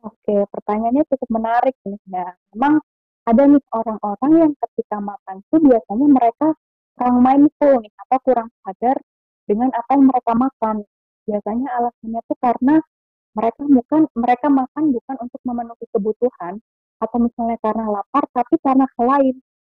Oke, 0.00 0.48
pertanyaannya 0.48 1.04
cukup 1.12 1.28
menarik 1.28 1.76
nih. 1.84 2.00
Nah, 2.08 2.32
memang 2.56 2.80
ada 3.28 3.42
nih 3.44 3.60
orang-orang 3.68 4.32
yang 4.32 4.52
ketika 4.56 4.96
makan 4.96 5.44
tuh 5.52 5.60
biasanya 5.60 6.06
mereka 6.08 6.46
kurang 7.00 7.24
mindful 7.24 7.80
nih 7.80 7.92
atau 8.04 8.18
kurang 8.20 8.48
sadar 8.60 9.00
dengan 9.48 9.72
apa 9.72 9.96
yang 9.96 10.04
mereka 10.04 10.32
makan. 10.36 10.76
Biasanya 11.24 11.68
alasannya 11.80 12.20
tuh 12.28 12.38
karena 12.44 12.76
mereka 13.32 13.62
bukan 13.64 14.02
mereka 14.12 14.46
makan 14.52 14.84
bukan 14.92 15.16
untuk 15.16 15.40
memenuhi 15.48 15.86
kebutuhan 15.96 16.60
atau 17.00 17.16
misalnya 17.24 17.56
karena 17.64 17.88
lapar 17.88 18.28
tapi 18.36 18.60
karena 18.60 18.84
hal 18.84 19.06
lain. 19.16 19.36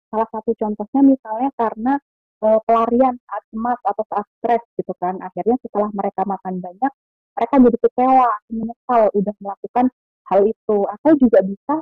Salah 0.09 0.29
satu 0.33 0.57
contohnya 0.57 1.01
misalnya 1.05 1.51
karena 1.61 1.93
e, 2.41 2.47
pelarian 2.65 3.15
saat 3.29 3.43
cemas 3.53 3.81
atau 3.85 4.05
saat 4.09 4.27
stres 4.41 4.63
gitu 4.81 4.93
kan. 4.97 5.21
Akhirnya 5.21 5.61
setelah 5.61 5.93
mereka 5.93 6.25
makan 6.25 6.57
banyak, 6.65 6.93
mereka 7.37 7.55
jadi 7.61 7.79
kecewa, 7.85 8.31
menyesal 8.49 9.03
udah 9.13 9.35
melakukan 9.45 9.87
hal 10.33 10.41
itu. 10.49 10.79
Atau 10.89 11.11
juga 11.21 11.45
bisa 11.45 11.77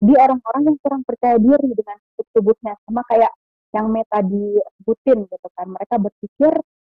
di 0.00 0.14
orang-orang 0.16 0.62
yang 0.72 0.76
kurang 0.80 1.02
percaya 1.04 1.36
diri 1.36 1.76
dengan 1.76 1.98
tubuhnya 2.32 2.72
sama 2.88 3.04
kayak 3.12 3.30
yang 3.76 3.86
Meta 3.92 4.18
disebutin 4.24 5.18
gitu 5.28 5.48
kan. 5.52 5.66
Mereka 5.68 5.94
berpikir 6.00 6.52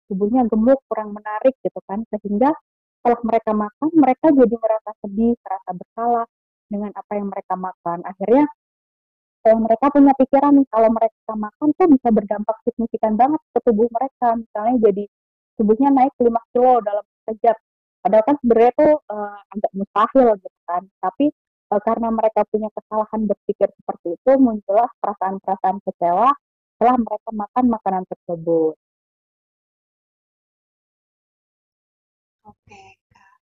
tubuhnya 0.07 0.47
gemuk, 0.47 0.79
kurang 0.87 1.15
menarik 1.15 1.55
gitu 1.63 1.79
kan. 1.87 2.03
Sehingga 2.11 2.51
setelah 3.01 3.19
mereka 3.25 3.51
makan, 3.55 3.89
mereka 3.97 4.25
jadi 4.29 4.55
merasa 4.55 4.91
sedih, 5.01 5.33
merasa 5.41 5.69
bersalah 5.73 6.25
dengan 6.71 6.91
apa 6.95 7.11
yang 7.17 7.27
mereka 7.27 7.53
makan. 7.59 7.99
Akhirnya 8.07 8.45
kalau 9.41 9.57
mereka 9.65 9.85
punya 9.89 10.13
pikiran 10.15 10.53
kalau 10.69 10.89
mereka 10.93 11.33
makan 11.33 11.67
tuh 11.73 11.87
bisa 11.89 12.09
berdampak 12.13 12.55
signifikan 12.61 13.17
banget 13.17 13.41
ke 13.51 13.59
tubuh 13.65 13.89
mereka. 13.89 14.37
Misalnya 14.37 14.75
jadi 14.85 15.03
tubuhnya 15.57 15.89
naik 15.89 16.13
5 16.21 16.29
kilo 16.53 16.77
dalam 16.85 17.05
sekejap. 17.25 17.57
Padahal 18.01 18.23
kan 18.25 18.35
sebenarnya 18.41 18.73
tuh 18.77 18.93
uh, 19.09 19.37
agak 19.53 19.71
mustahil 19.73 20.27
gitu 20.37 20.59
kan. 20.69 20.83
Tapi 21.01 21.25
uh, 21.73 21.81
karena 21.81 22.09
mereka 22.13 22.41
punya 22.53 22.69
kesalahan 22.69 23.21
berpikir 23.25 23.69
seperti 23.81 24.07
itu, 24.13 24.31
muncullah 24.37 24.89
perasaan-perasaan 25.01 25.77
kecewa 25.89 26.29
setelah 26.81 26.97
mereka 26.97 27.29
makan 27.29 27.65
makanan 27.77 28.03
tersebut. 28.09 28.73
Oke, 32.41 32.81
Kak. 33.13 33.38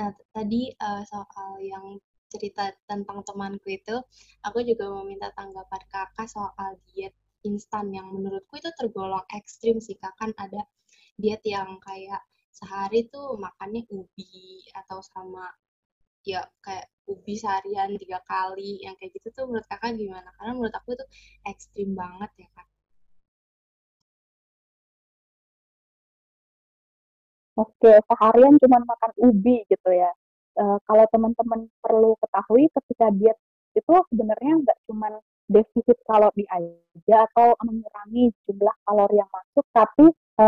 Nah, 0.00 0.08
tadi 0.32 0.72
uh, 0.80 1.04
soal 1.04 1.60
yang 1.60 2.00
cerita 2.32 2.72
tentang 2.88 3.20
temanku 3.28 3.68
itu, 3.76 3.92
aku 4.40 4.64
juga 4.64 4.88
mau 4.88 5.04
minta 5.04 5.28
tanggapan 5.36 5.82
kakak 5.92 6.28
soal 6.32 6.80
diet 6.88 7.12
instan 7.44 7.92
yang 7.92 8.08
menurutku 8.08 8.56
itu 8.56 8.72
tergolong 8.80 9.20
ekstrim 9.36 9.76
sih, 9.84 10.00
kak. 10.00 10.16
Kan 10.16 10.32
ada 10.40 10.64
diet 11.20 11.44
yang 11.44 11.76
kayak 11.84 12.24
sehari 12.56 13.04
tuh 13.12 13.36
makannya 13.36 13.84
ubi 13.92 14.64
atau 14.80 15.04
sama 15.04 15.44
ya 16.24 16.40
kayak 16.64 16.88
ubi 17.12 17.36
seharian 17.36 18.00
tiga 18.00 18.24
kali 18.24 18.80
yang 18.84 18.96
kayak 18.96 19.12
gitu 19.16 19.28
tuh 19.36 19.44
menurut 19.44 19.68
kakak 19.68 19.92
gimana? 20.00 20.32
Karena 20.40 20.52
menurut 20.56 20.72
aku 20.80 20.96
itu 20.96 21.04
ekstrim 21.52 21.92
banget 21.92 22.32
ya 22.40 22.48
kak. 22.56 22.68
Oke, 27.58 27.90
seharian 28.06 28.54
cuma 28.62 28.78
makan 28.86 29.12
ubi 29.18 29.66
gitu 29.66 29.90
ya. 29.90 30.10
E, 30.54 30.64
kalau 30.86 31.04
teman-teman 31.10 31.66
perlu 31.82 32.14
ketahui 32.22 32.70
ketika 32.70 33.06
diet 33.18 33.38
itu 33.74 33.94
sebenarnya 34.14 34.52
nggak 34.62 34.78
cuma 34.86 35.08
defisit 35.50 35.98
kalori 36.06 36.44
aja 36.54 37.16
atau 37.26 37.58
mengurangi 37.66 38.30
jumlah 38.46 38.76
kalori 38.86 39.16
yang 39.18 39.30
masuk, 39.34 39.66
tapi 39.74 40.06
e, 40.38 40.44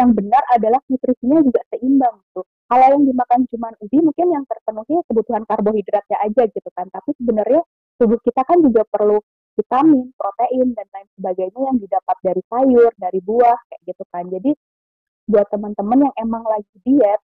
yang 0.00 0.10
benar 0.16 0.40
adalah 0.56 0.80
nutrisinya 0.88 1.44
juga 1.44 1.60
seimbang 1.76 2.16
gitu. 2.32 2.40
Kalau 2.70 2.86
yang 2.88 3.02
dimakan 3.04 3.40
cuma 3.52 3.68
ubi 3.84 3.98
mungkin 4.00 4.26
yang 4.32 4.44
terpenuhi 4.48 4.96
kebutuhan 5.12 5.44
karbohidratnya 5.44 6.18
aja 6.24 6.42
gitu 6.48 6.70
kan, 6.72 6.88
tapi 6.88 7.10
sebenarnya 7.20 7.60
tubuh 8.00 8.16
kita 8.24 8.48
kan 8.48 8.58
juga 8.64 8.88
perlu 8.88 9.20
vitamin, 9.60 10.08
protein 10.16 10.72
dan 10.72 10.88
lain 10.88 11.08
sebagainya 11.20 11.60
yang 11.68 11.76
didapat 11.76 12.16
dari 12.24 12.42
sayur, 12.48 12.90
dari 12.96 13.20
buah 13.20 13.58
kayak 13.68 13.82
gitu 13.92 14.04
kan. 14.08 14.24
Jadi 14.30 14.50
buat 15.30 15.46
teman-teman 15.54 16.10
yang 16.10 16.14
emang 16.18 16.42
lagi 16.42 16.74
diet 16.82 17.20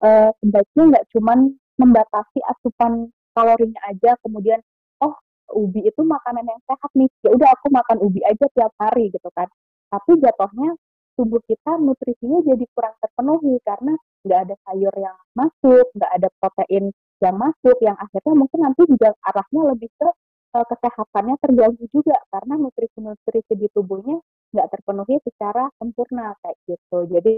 uh, 0.00 0.32
nggak 0.40 1.04
cuman 1.12 1.52
membatasi 1.76 2.40
asupan 2.48 3.12
kalorinya 3.36 3.80
aja 3.88 4.16
kemudian 4.24 4.60
oh 5.04 5.14
ubi 5.52 5.84
itu 5.84 6.00
makanan 6.00 6.44
yang 6.44 6.60
sehat 6.64 6.90
nih 6.96 7.08
ya 7.24 7.30
udah 7.36 7.48
aku 7.56 7.66
makan 7.72 7.98
ubi 8.00 8.20
aja 8.24 8.46
tiap 8.52 8.72
hari 8.80 9.12
gitu 9.12 9.28
kan. 9.36 9.48
Tapi 9.90 10.12
jatuhnya 10.22 10.76
tubuh 11.18 11.42
kita 11.44 11.76
nutrisinya 11.76 12.40
jadi 12.46 12.64
kurang 12.72 12.94
terpenuhi 13.02 13.60
karena 13.66 13.92
nggak 14.24 14.40
ada 14.48 14.54
sayur 14.64 14.94
yang 14.96 15.16
masuk 15.36 15.86
nggak 15.92 16.12
ada 16.16 16.28
protein 16.40 16.84
yang 17.20 17.36
masuk 17.36 17.76
yang 17.84 17.96
akhirnya 18.00 18.34
mungkin 18.36 18.58
nanti 18.64 18.82
juga 18.88 19.12
arahnya 19.28 19.62
lebih 19.76 19.90
ke 20.00 20.08
uh, 20.56 20.64
kesehatannya 20.64 21.36
terganggu 21.44 21.84
juga 21.92 22.16
karena 22.32 22.54
nutrisi-nutrisi 22.56 23.52
di 23.52 23.68
tubuhnya 23.72 24.16
nggak 24.50 24.68
terpenuhi 24.70 25.16
secara 25.22 25.70
sempurna 25.78 26.34
kayak 26.42 26.58
gitu. 26.66 26.98
Jadi 27.10 27.34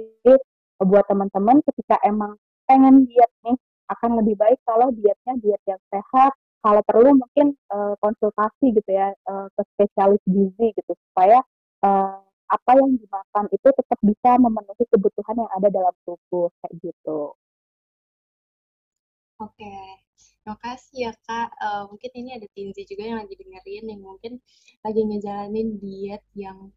buat 0.83 1.04
teman-teman 1.07 1.62
ketika 1.62 2.00
emang 2.02 2.37
pengen 2.66 3.07
diet 3.07 3.31
nih 3.47 3.57
akan 3.92 4.11
lebih 4.25 4.35
baik 4.40 4.59
kalau 4.64 4.88
dietnya 4.95 5.35
diet 5.40 5.62
yang 5.69 5.83
sehat. 5.92 6.33
Kalau 6.62 6.78
perlu 6.87 7.19
mungkin 7.19 7.59
uh, 7.75 7.99
konsultasi 7.99 8.71
gitu 8.71 8.90
ya 8.95 9.11
uh, 9.26 9.50
ke 9.50 9.62
spesialis 9.75 10.23
gizi 10.31 10.71
gitu 10.78 10.95
supaya 11.11 11.42
uh, 11.83 12.23
apa 12.52 12.71
yang 12.78 12.95
dimakan 12.95 13.50
itu 13.50 13.69
tetap 13.75 13.99
bisa 13.99 14.31
memenuhi 14.38 14.85
kebutuhan 14.87 15.42
yang 15.42 15.50
ada 15.59 15.69
dalam 15.75 15.95
tubuh 16.07 16.54
kayak 16.62 16.73
gitu. 16.78 17.35
Oke, 19.42 19.75
terima 20.14 20.54
kasih 20.62 21.11
ya 21.11 21.12
Kak. 21.26 21.50
Uh, 21.59 21.83
mungkin 21.90 22.11
ini 22.14 22.31
ada 22.38 22.47
Tinzi 22.54 22.87
juga 22.87 23.11
yang 23.11 23.19
lagi 23.19 23.35
dengerin 23.35 23.85
yang 23.90 24.00
mungkin 24.07 24.38
lagi 24.87 25.02
ngejalanin 25.02 25.83
diet 25.83 26.23
yang 26.38 26.71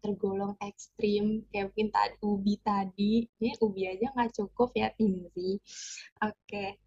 tergolong 0.00 0.56
ekstrim 0.64 1.44
kayak 1.52 1.72
mungkin 1.72 1.88
tadi 1.92 2.16
ubi 2.24 2.54
tadi 2.60 3.12
ini 3.40 3.50
ubi 3.60 3.82
aja 3.86 4.10
nggak 4.12 4.32
cukup 4.34 4.72
ya 4.74 4.88
Tinzi 4.96 5.60
oke 6.24 6.34
okay. 6.34 6.80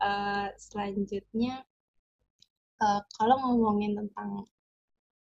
uh, 0.00 0.46
eh, 0.46 0.46
selanjutnya 0.56 1.62
uh, 2.80 3.02
kalau 3.18 3.36
ngomongin 3.42 3.98
tentang 3.98 4.46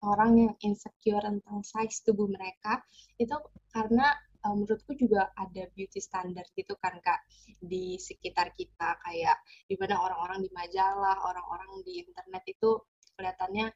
orang 0.06 0.32
yang 0.38 0.54
insecure 0.62 1.24
tentang 1.24 1.66
size 1.66 2.06
tubuh 2.06 2.30
mereka 2.30 2.86
itu 3.18 3.34
karena 3.74 4.14
uh, 4.46 4.54
menurutku 4.54 4.94
juga 4.94 5.34
ada 5.34 5.66
beauty 5.74 5.98
standard 5.98 6.46
gitu 6.54 6.78
kan 6.78 6.98
kak 7.02 7.26
di 7.58 7.98
sekitar 7.98 8.54
kita 8.54 9.02
kayak 9.02 9.38
di 9.66 9.74
mana 9.80 9.98
orang-orang 9.98 10.46
di 10.46 10.50
majalah 10.54 11.18
orang-orang 11.26 11.82
di 11.82 12.06
internet 12.06 12.44
itu 12.46 12.78
kelihatannya 13.18 13.74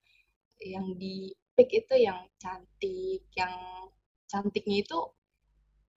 yang 0.60 0.86
di 1.00 1.32
pick 1.60 1.76
itu 1.76 2.08
yang 2.08 2.24
cantik, 2.40 3.28
yang 3.36 3.52
cantiknya 4.32 4.80
itu 4.80 5.00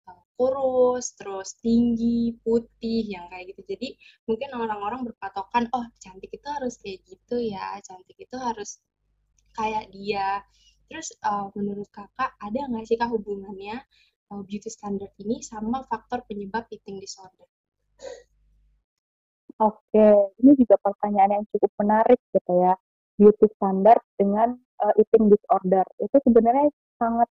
eh, 0.09 0.21
kurus, 0.33 1.13
terus 1.13 1.53
tinggi, 1.61 2.33
putih, 2.41 3.05
yang 3.05 3.29
kayak 3.29 3.53
gitu. 3.53 3.77
Jadi 3.77 3.93
mungkin 4.25 4.57
orang-orang 4.57 5.05
berpatokan, 5.05 5.69
oh 5.77 5.85
cantik 6.01 6.33
itu 6.33 6.47
harus 6.49 6.81
kayak 6.81 7.05
gitu 7.05 7.37
ya, 7.37 7.77
cantik 7.85 8.17
itu 8.17 8.33
harus 8.41 8.81
kayak 9.53 9.93
dia. 9.93 10.41
Terus 10.89 11.13
uh, 11.21 11.53
menurut 11.53 11.85
kakak 11.93 12.33
ada 12.41 12.59
nggak 12.65 12.89
sih 12.89 12.97
kak 12.97 13.13
hubungannya 13.13 13.77
uh, 14.33 14.41
beauty 14.41 14.73
standard 14.73 15.13
ini 15.21 15.45
sama 15.45 15.85
faktor 15.85 16.25
penyebab 16.25 16.65
eating 16.73 16.97
disorder? 16.97 17.45
Oke, 19.61 20.09
ini 20.41 20.57
juga 20.57 20.81
pertanyaan 20.81 21.37
yang 21.37 21.45
cukup 21.53 21.69
menarik 21.77 22.17
gitu 22.33 22.49
ya 22.65 22.73
beauty 23.21 23.45
standard 23.53 24.01
dengan 24.17 24.57
uh, 24.81 24.93
eating 24.97 25.29
disorder 25.29 25.85
itu 26.01 26.17
sebenarnya 26.25 26.67
sangat 26.97 27.29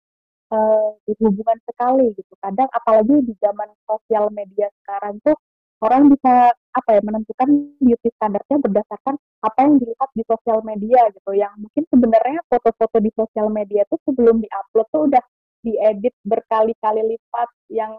uh, 0.50 0.94
berhubungan 1.06 1.58
sekali 1.66 2.06
gitu. 2.14 2.34
Kadang 2.42 2.68
apalagi 2.74 3.22
di 3.24 3.34
zaman 3.38 3.70
sosial 3.86 4.30
media 4.34 4.70
sekarang 4.82 5.18
tuh 5.22 5.36
orang 5.84 6.08
bisa 6.08 6.50
apa 6.72 6.90
ya 6.92 7.00
menentukan 7.04 7.48
beauty 7.80 8.08
standarnya 8.16 8.56
berdasarkan 8.60 9.16
apa 9.44 9.58
yang 9.64 9.74
dilihat 9.80 10.10
di 10.16 10.22
sosial 10.26 10.58
media 10.66 11.00
gitu. 11.14 11.30
Yang 11.32 11.52
mungkin 11.60 11.84
sebenarnya 11.88 12.40
foto-foto 12.50 12.96
di 13.00 13.10
sosial 13.14 13.48
media 13.52 13.82
tuh 13.88 14.00
sebelum 14.08 14.42
diupload 14.42 14.86
tuh 14.92 15.02
udah 15.08 15.22
diedit 15.66 16.14
berkali-kali 16.22 17.02
lipat 17.16 17.48
yang 17.74 17.98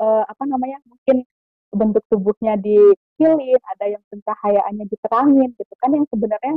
uh, 0.00 0.24
apa 0.24 0.44
namanya 0.48 0.80
mungkin 0.88 1.28
bentuk 1.72 2.04
tubuhnya 2.12 2.60
dikilin, 2.60 3.60
ada 3.76 3.84
yang 3.96 4.02
pencahayaannya 4.12 4.84
diterangin 4.92 5.50
gitu 5.56 5.74
kan 5.80 5.90
yang 5.96 6.04
sebenarnya 6.12 6.54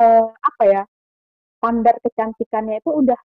uh, 0.00 0.28
apa 0.32 0.62
ya 0.64 0.82
standar 1.64 1.96
kecantikannya 2.04 2.76
itu 2.84 2.90
udah 2.92 3.20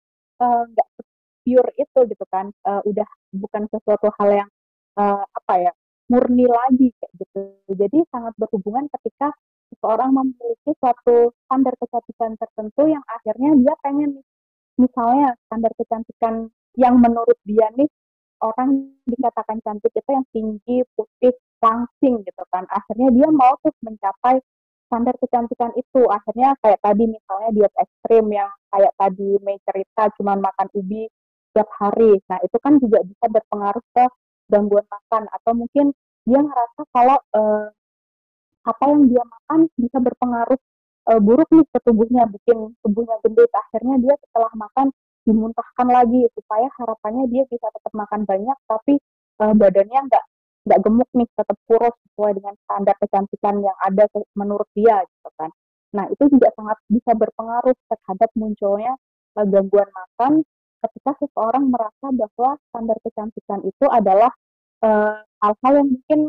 eh, 0.42 0.62
nggak 0.74 0.88
uh, 0.90 1.06
pure 1.46 1.70
itu 1.78 1.98
gitu 2.10 2.24
kan. 2.26 2.50
Uh, 2.66 2.82
udah 2.82 3.06
bukan 3.30 3.70
sesuatu 3.70 4.10
hal 4.18 4.42
yang 4.42 4.50
uh, 4.98 5.22
apa 5.22 5.54
ya 5.70 5.72
murni 6.10 6.50
lagi 6.50 6.90
kayak 6.98 7.12
gitu. 7.22 7.40
Jadi 7.70 7.98
sangat 8.10 8.34
berhubungan 8.34 8.90
ketika 8.90 9.30
seseorang 9.70 10.10
memiliki 10.18 10.74
suatu 10.82 11.30
standar 11.46 11.78
kecantikan 11.78 12.34
tertentu 12.34 12.82
yang 12.90 13.04
akhirnya 13.06 13.54
dia 13.62 13.74
pengen 13.86 14.10
misalnya 14.74 15.38
standar 15.46 15.70
kecantikan 15.78 16.50
yang 16.74 16.98
menurut 16.98 17.38
dia 17.46 17.70
nih 17.78 17.86
orang 18.42 18.90
dikatakan 19.06 19.62
cantik 19.62 19.94
itu 19.94 20.10
yang 20.10 20.26
tinggi 20.34 20.82
putih 20.98 21.34
langsing 21.62 22.26
gitu 22.26 22.42
kan. 22.50 22.66
Akhirnya 22.66 23.14
dia 23.14 23.28
mau 23.30 23.54
tuh 23.62 23.70
mencapai 23.86 24.42
standar 24.94 25.18
kecantikan 25.18 25.74
itu. 25.74 26.06
Akhirnya 26.06 26.54
kayak 26.62 26.78
tadi 26.78 27.10
misalnya 27.10 27.50
diet 27.50 27.74
ekstrim 27.74 28.30
yang 28.30 28.46
kayak 28.70 28.94
tadi 28.94 29.42
Mei 29.42 29.58
cerita 29.66 30.06
cuma 30.14 30.38
makan 30.38 30.70
ubi 30.78 31.10
setiap 31.50 31.66
hari. 31.82 32.22
Nah 32.30 32.38
itu 32.46 32.56
kan 32.62 32.78
juga 32.78 33.02
bisa 33.02 33.26
berpengaruh 33.26 33.82
ke 33.90 34.04
gangguan 34.54 34.86
makan 34.86 35.26
atau 35.34 35.52
mungkin 35.58 35.90
dia 36.22 36.38
ngerasa 36.38 36.80
kalau 36.94 37.18
eh, 37.34 37.66
apa 38.70 38.84
yang 38.86 39.02
dia 39.10 39.24
makan 39.26 39.66
bisa 39.74 39.98
berpengaruh 39.98 40.60
eh, 41.10 41.20
buruk 41.20 41.50
nih 41.50 41.66
ke 41.74 41.78
tubuhnya 41.82 42.22
bikin 42.30 42.58
tubuhnya 42.86 43.18
gendut. 43.26 43.50
Akhirnya 43.50 43.98
dia 43.98 44.14
setelah 44.22 44.52
makan 44.54 44.94
dimuntahkan 45.26 45.88
lagi 45.90 46.22
supaya 46.38 46.70
harapannya 46.78 47.26
dia 47.34 47.42
bisa 47.50 47.66
tetap 47.66 47.90
makan 47.98 48.22
banyak 48.30 48.58
tapi 48.70 49.02
eh, 49.42 49.54
badannya 49.58 50.00
nggak 50.06 50.24
nggak 50.64 50.80
gemuk 50.80 51.10
nih 51.12 51.28
tetap 51.36 51.58
kurus 51.68 51.94
sesuai 52.08 52.32
dengan 52.40 52.54
standar 52.64 52.96
kecantikan 52.96 53.54
yang 53.60 53.76
ada 53.84 54.04
menurut 54.32 54.68
dia 54.72 55.04
gitu 55.04 55.30
kan. 55.36 55.50
Nah 55.94 56.04
itu 56.10 56.24
juga 56.32 56.48
sangat 56.56 56.78
bisa 56.88 57.12
berpengaruh 57.12 57.76
terhadap 57.86 58.30
munculnya 58.34 58.92
uh, 59.36 59.46
gangguan 59.46 59.88
makan 59.92 60.32
ketika 60.84 61.12
seseorang 61.20 61.68
merasa 61.68 62.06
bahwa 62.12 62.56
standar 62.72 62.96
kecantikan 63.04 63.60
itu 63.64 63.86
adalah 63.88 64.32
uh, 64.84 65.20
hal-hal 65.40 65.72
yang 65.80 65.88
mungkin 65.96 66.20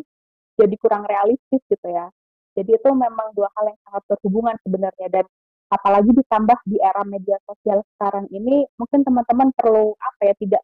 jadi 0.55 0.75
kurang 0.79 1.03
realistis 1.07 1.61
gitu 1.67 1.87
ya. 1.91 2.07
Jadi 2.55 2.71
itu 2.71 2.89
memang 2.95 3.35
dua 3.35 3.51
hal 3.59 3.67
yang 3.67 3.79
sangat 3.83 4.03
berhubungan 4.07 4.55
sebenarnya. 4.63 5.07
Dan 5.11 5.25
apalagi 5.67 6.11
ditambah 6.15 6.59
di 6.63 6.77
era 6.79 7.03
media 7.03 7.35
sosial 7.43 7.83
sekarang 7.95 8.31
ini 8.31 8.63
mungkin 8.79 9.03
teman-teman 9.03 9.51
perlu 9.59 9.91
apa 9.99 10.21
ya 10.31 10.35
tidak 10.39 10.63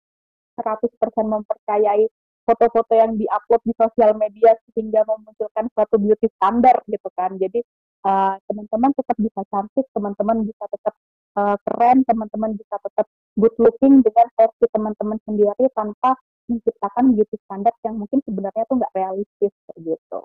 100% 0.61 0.87
mempercayai 1.19 2.05
foto-foto 2.51 2.91
yang 2.91 3.15
diupload 3.15 3.61
di 3.63 3.73
sosial 3.79 4.11
media 4.19 4.51
sehingga 4.75 5.07
memunculkan 5.07 5.71
suatu 5.71 5.95
beauty 5.95 6.27
standar 6.35 6.75
gitu 6.91 7.07
kan. 7.15 7.39
Jadi 7.39 7.63
uh, 8.03 8.35
teman-teman 8.51 8.91
tetap 8.91 9.15
bisa 9.15 9.41
cantik, 9.47 9.87
teman-teman 9.95 10.43
bisa 10.43 10.63
tetap 10.67 10.93
uh, 11.39 11.55
keren, 11.63 12.03
teman-teman 12.03 12.51
bisa 12.59 12.75
tetap 12.75 13.07
good 13.39 13.55
looking 13.55 14.03
dengan 14.03 14.27
versi 14.35 14.65
teman-teman 14.67 15.17
sendiri 15.23 15.65
tanpa 15.71 16.19
menciptakan 16.51 17.15
beauty 17.15 17.37
standar 17.47 17.71
yang 17.87 17.95
mungkin 17.95 18.19
sebenarnya 18.27 18.63
tuh 18.67 18.75
nggak 18.75 18.93
realistis 18.93 19.53
gitu. 19.79 20.21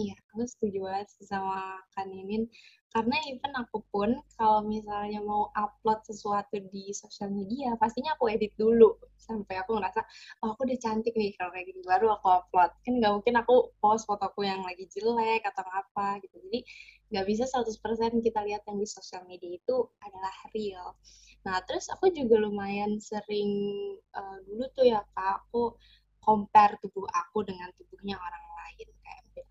Iya, 0.00 0.16
aku 0.32 0.48
setuju 0.48 0.78
banget 0.88 1.08
sama 1.28 1.76
Kak 1.92 2.08
Ninin. 2.08 2.48
Karena 2.90 3.16
even 3.28 3.52
aku 3.62 3.78
pun 3.92 4.10
kalau 4.40 4.60
misalnya 4.64 5.20
mau 5.20 5.52
upload 5.52 6.00
sesuatu 6.08 6.56
di 6.72 6.84
sosial 6.96 7.28
media, 7.30 7.76
pastinya 7.76 8.16
aku 8.16 8.32
edit 8.34 8.52
dulu. 8.56 8.96
Sampai 9.20 9.60
aku 9.60 9.76
ngerasa, 9.76 10.00
oh 10.40 10.56
aku 10.56 10.64
udah 10.66 10.78
cantik 10.80 11.14
nih 11.20 11.36
kalau 11.36 11.52
kayak 11.52 11.68
gini, 11.68 11.80
baru 11.84 12.06
aku 12.16 12.26
upload. 12.32 12.70
Kan 12.82 12.92
nggak 12.98 13.12
mungkin 13.12 13.34
aku 13.44 13.54
post 13.82 14.08
fotoku 14.08 14.40
yang 14.48 14.64
lagi 14.64 14.88
jelek 14.88 15.44
atau 15.44 15.64
apa 15.68 16.06
gitu. 16.24 16.36
Jadi 16.48 16.60
nggak 17.12 17.26
bisa 17.28 17.44
100% 17.44 18.24
kita 18.24 18.40
lihat 18.48 18.62
yang 18.64 18.78
di 18.80 18.88
sosial 18.88 19.22
media 19.28 19.52
itu 19.60 19.76
adalah 20.00 20.34
real. 20.56 20.96
Nah, 21.44 21.60
terus 21.68 21.92
aku 21.92 22.08
juga 22.16 22.40
lumayan 22.40 22.96
sering 23.04 23.50
uh, 24.16 24.38
dulu 24.48 24.64
tuh 24.72 24.86
ya 24.88 25.04
Kak, 25.12 25.44
aku 25.46 25.76
compare 26.20 26.76
tubuh 26.80 27.04
aku 27.08 27.44
dengan 27.44 27.68
tubuhnya 27.76 28.16
orang 28.20 28.49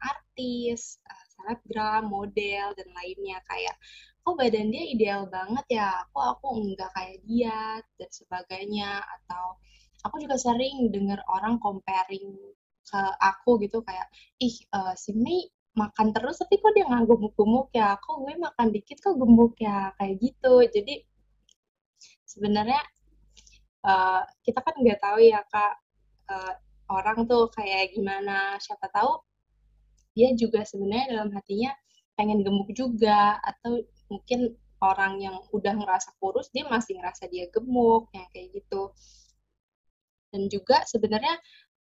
artis, 0.02 1.00
uh, 1.08 1.26
selebgram, 1.36 2.08
model 2.08 2.74
dan 2.76 2.90
lainnya. 2.96 3.40
Kayak 3.48 3.76
kok 4.24 4.36
badan 4.36 4.70
dia 4.72 4.84
ideal 4.88 5.26
banget 5.28 5.66
ya, 5.70 5.90
kok 6.12 6.26
aku 6.38 6.48
enggak 6.60 6.92
kayak 6.96 7.18
dia 7.28 7.80
dan 8.00 8.10
sebagainya. 8.12 9.02
Atau 9.04 9.60
aku 10.06 10.16
juga 10.24 10.40
sering 10.40 10.92
dengar 10.94 11.20
orang 11.28 11.60
comparing 11.60 12.36
ke 12.90 13.02
aku 13.22 13.62
gitu 13.62 13.86
kayak 13.86 14.10
ih 14.42 14.56
uh, 14.74 14.98
si 14.98 15.14
Mei 15.14 15.46
makan 15.78 16.10
terus 16.12 16.42
tapi 16.42 16.58
kok 16.58 16.74
dia 16.76 16.86
nggak 16.90 17.06
gemuk-gemuk 17.08 17.70
ya? 17.72 17.96
Kok 18.02 18.16
gue 18.26 18.36
makan 18.36 18.68
dikit 18.74 18.98
kok 19.00 19.16
gemuk 19.16 19.54
ya? 19.62 19.94
Kayak 19.96 20.16
gitu. 20.20 20.54
Jadi 20.66 20.96
sebenarnya 22.26 22.82
uh, 23.86 24.22
kita 24.44 24.60
kan 24.60 24.76
nggak 24.80 25.00
tahu 25.00 25.18
ya 25.24 25.40
kak 25.48 25.74
uh, 26.34 26.54
orang 26.90 27.30
tuh 27.30 27.48
kayak 27.54 27.94
gimana. 27.94 28.58
Siapa 28.60 28.90
tahu 28.90 29.22
dia 30.18 30.34
juga 30.36 30.66
sebenarnya 30.66 31.18
dalam 31.18 31.30
hatinya 31.34 31.72
pengen 32.20 32.44
gemuk 32.44 32.70
juga 32.76 33.40
atau 33.42 33.80
mungkin 34.12 34.58
orang 34.80 35.20
yang 35.20 35.36
udah 35.52 35.76
ngerasa 35.76 36.16
kurus 36.20 36.52
dia 36.56 36.68
masih 36.68 37.00
ngerasa 37.00 37.28
dia 37.28 37.48
gemuk 37.52 38.08
yang 38.16 38.28
kayak 38.32 38.52
gitu. 38.56 38.92
Dan 40.30 40.46
juga 40.48 40.86
sebenarnya 40.86 41.36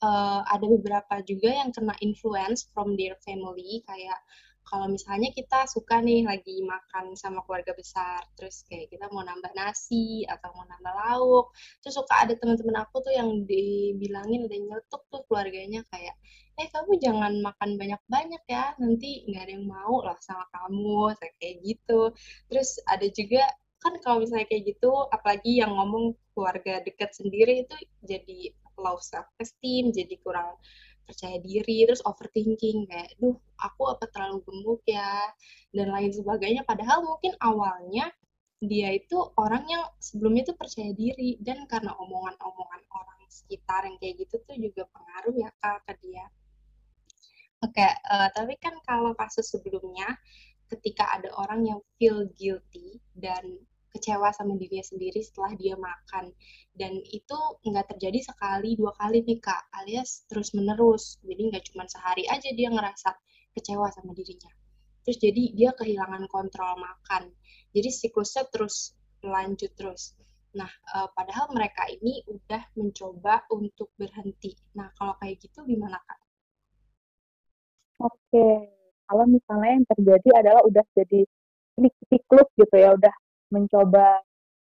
uh, 0.03 0.41
ada 0.47 0.65
beberapa 0.65 1.23
juga 1.23 1.49
yang 1.49 1.73
kena 1.73 1.95
influence 2.03 2.67
from 2.71 2.93
their 2.99 3.15
family 3.23 3.81
kayak 3.88 4.19
kalau 4.65 4.89
misalnya 4.89 5.30
kita 5.32 5.69
suka 5.69 6.01
nih 6.01 6.25
lagi 6.25 6.65
makan 6.65 7.13
sama 7.13 7.45
keluarga 7.45 7.71
besar, 7.78 8.25
terus 8.34 8.65
kayak 8.65 8.89
kita 8.89 9.06
mau 9.13 9.21
nambah 9.21 9.54
nasi 9.54 10.25
atau 10.25 10.49
mau 10.58 10.65
nambah 10.65 10.93
lauk, 11.06 11.45
terus 11.86 11.95
suka 11.95 12.25
ada 12.25 12.34
teman-teman 12.34 12.82
aku 12.82 13.06
tuh 13.06 13.13
yang 13.13 13.45
dibilangin 13.45 14.49
ada 14.49 14.58
nyetuk 14.58 15.06
tuh 15.13 15.21
keluarganya 15.30 15.86
kayak, 15.93 16.17
eh 16.58 16.67
kamu 16.73 16.97
jangan 16.97 17.34
makan 17.45 17.78
banyak-banyak 17.78 18.43
ya, 18.49 18.73
nanti 18.82 19.23
nggak 19.30 19.43
ada 19.45 19.54
yang 19.54 19.67
mau 19.69 20.01
lah 20.01 20.17
sama 20.19 20.45
kamu, 20.49 21.13
kayak 21.38 21.56
gitu. 21.62 22.01
Terus 22.49 22.82
ada 22.89 23.06
juga 23.13 23.45
kan 23.84 23.93
kalau 24.01 24.25
misalnya 24.25 24.49
kayak 24.49 24.65
gitu, 24.75 24.91
apalagi 25.13 25.62
yang 25.62 25.78
ngomong 25.78 26.17
keluarga 26.34 26.82
dekat 26.82 27.13
sendiri 27.13 27.69
itu 27.69 27.75
jadi 28.01 28.49
low 28.82 28.97
self 28.99 29.30
esteem, 29.39 29.93
jadi 29.93 30.17
kurang 30.25 30.58
percaya 31.05 31.37
diri 31.39 31.85
terus 31.85 32.01
overthinking 32.03 32.89
kayak 32.89 33.13
duh 33.21 33.37
aku 33.61 33.93
apa 33.93 34.09
terlalu 34.09 34.41
gemuk 34.43 34.81
ya 34.89 35.31
dan 35.71 35.93
lain 35.93 36.11
sebagainya 36.11 36.65
padahal 36.65 37.05
mungkin 37.05 37.37
awalnya 37.39 38.09
dia 38.63 38.89
itu 38.97 39.17
orang 39.37 39.63
yang 39.69 39.83
sebelumnya 40.01 40.47
tuh 40.49 40.57
percaya 40.57 40.91
diri 40.91 41.37
dan 41.39 41.69
karena 41.69 41.93
omongan-omongan 41.95 42.81
orang 42.89 43.19
sekitar 43.29 43.85
yang 43.85 43.97
kayak 44.01 44.25
gitu 44.25 44.41
tuh 44.47 44.57
juga 44.57 44.87
pengaruh 44.89 45.35
ya 45.35 45.49
kak 45.59 45.83
ke 45.85 45.93
dia. 46.01 46.25
Oke, 47.63 47.83
uh, 47.83 48.29
tapi 48.31 48.55
kan 48.61 48.75
kalau 48.87 49.11
kasus 49.17 49.51
sebelumnya 49.51 50.07
ketika 50.71 51.07
ada 51.13 51.29
orang 51.35 51.67
yang 51.67 51.79
feel 51.97 52.25
guilty 52.35 52.99
dan 53.13 53.59
kecewa 53.95 54.36
sama 54.36 54.60
dirinya 54.60 54.84
sendiri 54.84 55.23
setelah 55.23 55.55
dia 55.55 55.79
makan. 55.79 56.36
Dan 56.75 56.99
itu 57.08 57.39
nggak 57.63 57.95
terjadi 57.95 58.19
sekali 58.27 58.75
dua 58.75 58.91
kali 58.99 59.23
nih 59.23 59.39
kak 59.39 59.71
alias 59.71 60.27
terus 60.27 60.51
menerus 60.51 61.15
jadi 61.23 61.55
nggak 61.55 61.63
cuma 61.71 61.88
sehari 61.88 62.27
aja 62.27 62.51
dia 62.51 62.67
ngerasa 62.67 63.15
kecewa 63.55 63.88
sama 63.95 64.12
dirinya. 64.12 64.51
Terus 65.08 65.17
jadi 65.23 65.43
dia 65.55 65.71
kehilangan 65.71 66.27
kontrol 66.27 66.75
makan. 66.75 67.31
Jadi 67.71 67.89
siklusnya 67.89 68.43
terus 68.51 68.91
lanjut 69.23 69.71
terus. 69.79 70.12
Nah 70.60 70.67
uh, 70.91 71.08
padahal 71.15 71.55
mereka 71.55 71.88
ini 71.88 72.19
udah 72.27 72.75
mencoba 72.75 73.47
untuk 73.55 73.95
berhenti. 73.95 74.51
Nah 74.75 74.91
kalau 74.99 75.15
kayak 75.23 75.39
gitu 75.39 75.63
gimana 75.63 75.95
kak? 76.03 76.19
Oke, 77.95 78.67
kalau 79.08 79.23
misalnya 79.23 79.71
yang 79.79 79.88
terjadi 79.88 80.29
adalah 80.43 80.62
udah 80.67 80.84
jadi 80.99 81.23
ini 81.79 81.89
siklus 82.12 82.49
gitu 82.60 82.75
ya, 82.75 82.91
udah 82.91 83.13
mencoba 83.53 84.21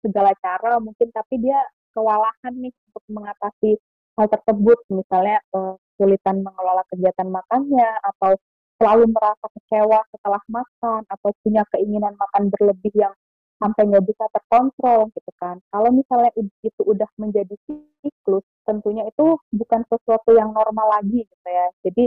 segala 0.03 0.33
cara 0.39 0.79
mungkin 0.79 1.09
tapi 1.11 1.43
dia 1.43 1.59
kewalahan 1.97 2.55
nih 2.55 2.73
untuk 2.93 3.05
mengatasi 3.09 3.71
hal 4.17 4.27
tersebut 4.29 4.79
misalnya 4.93 5.41
uh, 5.57 5.77
kesulitan 5.97 6.45
mengelola 6.45 6.85
kegiatan 6.93 7.29
makannya 7.33 7.89
atau 8.05 8.37
selalu 8.77 9.09
merasa 9.09 9.47
kecewa 9.57 10.05
setelah 10.13 10.43
makan 10.53 11.01
atau 11.09 11.33
punya 11.41 11.65
keinginan 11.73 12.13
makan 12.21 12.53
berlebih 12.53 12.93
yang 12.93 13.17
sampai 13.57 13.89
nggak 13.89 14.05
bisa 14.05 14.25
terkontrol 14.37 15.09
gitu 15.17 15.33
kan. 15.41 15.57
Kalau 15.73 15.89
misalnya 15.89 16.29
itu 16.37 16.83
udah 16.85 17.09
menjadi 17.17 17.57
siklus, 18.05 18.45
tentunya 18.69 19.09
itu 19.09 19.41
bukan 19.57 19.81
sesuatu 19.89 20.37
yang 20.37 20.53
normal 20.53 21.01
lagi 21.01 21.25
gitu 21.25 21.49
ya. 21.49 21.67
Jadi 21.89 22.05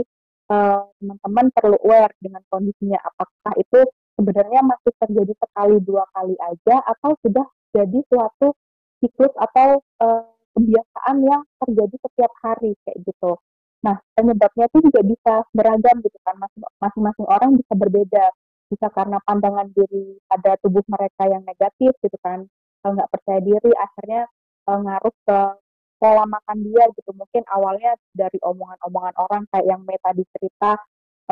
eh, 0.54 0.80
teman-teman 1.02 1.46
perlu 1.50 1.78
aware 1.82 2.14
dengan 2.22 2.42
kondisinya 2.46 3.02
apakah 3.02 3.52
itu 3.58 3.80
sebenarnya 4.20 4.60
masih 4.60 4.92
terjadi 5.00 5.32
sekali 5.40 5.80
dua 5.80 6.04
kali 6.12 6.36
aja 6.36 6.76
atau 6.84 7.16
sudah 7.24 7.48
jadi 7.72 8.04
suatu 8.12 8.52
siklus 9.00 9.32
atau 9.40 9.80
uh, 10.04 10.28
kebiasaan 10.52 11.16
yang 11.24 11.42
terjadi 11.64 11.96
setiap 12.04 12.32
hari 12.44 12.76
kayak 12.84 13.00
gitu. 13.08 13.40
Nah, 13.80 13.96
penyebabnya 14.12 14.68
itu 14.68 14.78
juga 14.92 15.00
bisa 15.00 15.34
beragam 15.56 15.96
gitu 16.04 16.18
kan, 16.20 16.36
masing-masing 16.84 17.24
orang 17.24 17.56
bisa 17.56 17.72
berbeda. 17.72 18.28
Bisa 18.68 18.86
karena 18.92 19.16
pandangan 19.24 19.72
diri 19.72 20.20
pada 20.28 20.60
tubuh 20.60 20.84
mereka 20.84 21.26
yang 21.26 21.42
negatif 21.48 21.96
gitu 22.04 22.18
kan, 22.20 22.44
nggak 22.84 23.08
percaya 23.08 23.40
diri, 23.40 23.72
akhirnya 23.72 24.28
uh, 24.68 24.78
ngaruh 24.78 25.14
ke 25.24 25.38
pola 25.96 26.24
makan 26.28 26.58
dia 26.68 26.84
gitu. 26.92 27.10
Mungkin 27.16 27.42
awalnya 27.48 27.96
dari 28.12 28.36
omongan-omongan 28.44 29.14
orang 29.16 29.42
kayak 29.48 29.64
yang 29.64 29.80
Mei 29.88 29.98
tadi 30.04 30.22
cerita, 30.36 30.76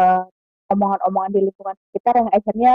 uh, 0.01 0.24
omongan-omongan 0.72 1.31
di 1.35 1.40
lingkungan 1.48 1.76
sekitar 1.88 2.14
yang 2.20 2.31
akhirnya 2.33 2.72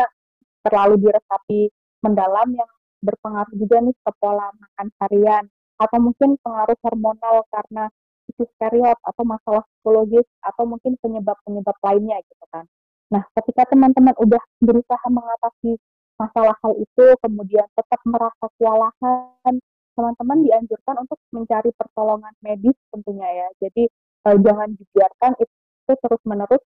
terlalu 0.63 0.95
diresapi 1.09 1.69
mendalam 2.03 2.49
yang 2.55 2.71
berpengaruh 3.03 3.55
juga 3.59 3.83
nih 3.83 3.95
ke 3.95 4.11
pola 4.19 4.47
makan 4.55 4.87
harian 5.03 5.43
atau 5.79 5.97
mungkin 5.99 6.39
pengaruh 6.39 6.77
hormonal 6.79 7.43
karena 7.51 7.91
isu 8.31 8.47
period 8.55 8.95
atau 9.03 9.23
masalah 9.27 9.63
psikologis 9.67 10.23
atau 10.39 10.63
mungkin 10.63 10.95
penyebab-penyebab 11.03 11.77
lainnya 11.83 12.17
gitu 12.23 12.45
kan. 12.49 12.65
Nah, 13.11 13.23
ketika 13.35 13.67
teman-teman 13.69 14.15
udah 14.17 14.39
berusaha 14.63 15.07
mengatasi 15.11 15.77
masalah 16.17 16.55
hal 16.63 16.73
itu, 16.79 17.05
kemudian 17.19 17.67
tetap 17.75 18.01
merasa 18.07 18.45
kewalahan, 18.57 19.53
teman-teman 19.93 20.37
dianjurkan 20.41 20.95
untuk 21.03 21.19
mencari 21.29 21.69
pertolongan 21.75 22.33
medis 22.41 22.77
tentunya 22.89 23.27
ya. 23.27 23.47
Jadi 23.61 23.83
eh, 24.31 24.37
jangan 24.39 24.69
dibiarkan 24.73 25.31
itu 25.37 25.91
terus-menerus 25.99 26.63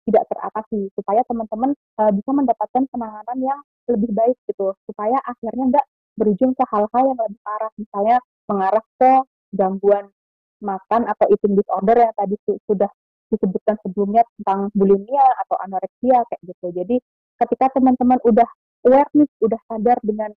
teratasi 0.50 0.90
supaya 0.98 1.22
teman-teman 1.30 1.70
uh, 2.02 2.10
bisa 2.10 2.30
mendapatkan 2.34 2.82
penanganan 2.90 3.38
yang 3.38 3.60
lebih 3.86 4.10
baik 4.10 4.36
gitu. 4.50 4.74
Supaya 4.90 5.14
akhirnya 5.22 5.78
nggak 5.78 5.86
berujung 6.18 6.52
ke 6.58 6.64
hal-hal 6.66 7.04
yang 7.06 7.18
lebih 7.22 7.40
parah 7.46 7.72
misalnya 7.78 8.18
mengarah 8.50 8.84
ke 8.98 9.10
gangguan 9.54 10.04
makan 10.60 11.06
atau 11.06 11.26
eating 11.30 11.54
disorder 11.54 11.96
yang 12.02 12.14
tadi 12.18 12.34
sudah 12.66 12.90
disebutkan 13.30 13.78
sebelumnya 13.86 14.26
tentang 14.36 14.68
bulimia 14.74 15.26
atau 15.46 15.56
anoreksia 15.62 16.18
kayak 16.26 16.42
gitu. 16.42 16.66
Jadi 16.74 16.96
ketika 17.38 17.70
teman-teman 17.78 18.18
udah 18.26 18.48
aware 18.84 19.08
udah 19.40 19.60
sadar 19.70 19.96
dengan 20.02 20.34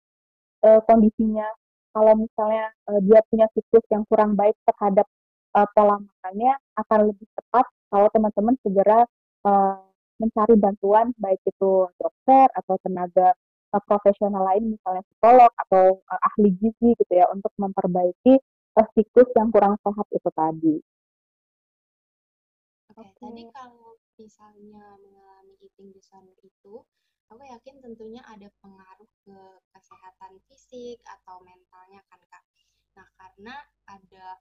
uh, 0.66 0.82
kondisinya 0.84 1.46
kalau 1.94 2.18
misalnya 2.18 2.74
uh, 2.90 3.00
dia 3.00 3.22
punya 3.30 3.46
siklus 3.54 3.86
yang 3.94 4.02
kurang 4.10 4.34
baik 4.34 4.58
terhadap 4.66 5.06
uh, 5.54 5.66
pola 5.72 6.02
makannya 6.02 6.52
akan 6.76 6.98
lebih 7.14 7.26
tepat 7.38 7.66
kalau 7.90 8.06
teman-teman 8.12 8.54
segera 8.60 8.98
uh, 9.46 9.89
mencari 10.20 10.54
bantuan 10.60 11.16
baik 11.16 11.40
itu 11.48 11.88
dokter 11.96 12.46
atau 12.52 12.76
tenaga 12.84 13.32
uh, 13.72 13.82
profesional 13.88 14.44
lain 14.44 14.76
misalnya 14.76 15.02
psikolog 15.08 15.50
atau 15.66 15.98
uh, 16.04 16.20
ahli 16.30 16.52
gizi 16.60 16.92
gitu 16.94 17.12
ya 17.12 17.26
untuk 17.32 17.50
memperbaiki 17.56 18.36
uh, 18.76 18.88
siklus 18.92 19.30
yang 19.34 19.48
kurang 19.48 19.80
sehat 19.80 20.06
itu 20.12 20.30
tadi. 20.30 20.76
Oke, 22.90 23.06
okay, 23.06 23.10
tadi 23.16 23.42
kalau 23.54 23.96
misalnya 24.20 24.84
mengalami 25.00 25.56
eating 25.64 25.88
disorder 25.94 26.36
itu, 26.44 26.84
aku 27.32 27.42
yakin 27.48 27.80
tentunya 27.80 28.20
ada 28.28 28.50
pengaruh 28.60 29.08
ke 29.24 29.38
kesehatan 29.72 30.36
fisik 30.50 31.00
atau 31.08 31.40
mentalnya 31.40 32.04
kan 32.12 32.20
kak. 32.28 32.44
Nah 32.98 33.08
karena 33.16 33.54
ada 33.88 34.36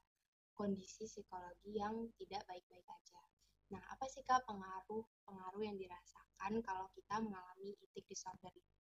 kondisi 0.57 1.07
psikologi 1.07 1.77
yang 1.77 2.11
tidak 2.19 2.43
baik-baik 2.49 2.83
aja. 2.83 3.21
Nah, 3.69 3.81
apa 3.93 4.05
sih 4.09 4.25
Kak 4.25 4.49
pengaruh-pengaruh 4.49 5.61
yang 5.61 5.77
dirasakan 5.77 6.57
kalau 6.65 6.89
kita 6.97 7.21
mengalami 7.21 7.77
eating 7.85 8.05
disorder 8.09 8.49
itu? 8.49 8.73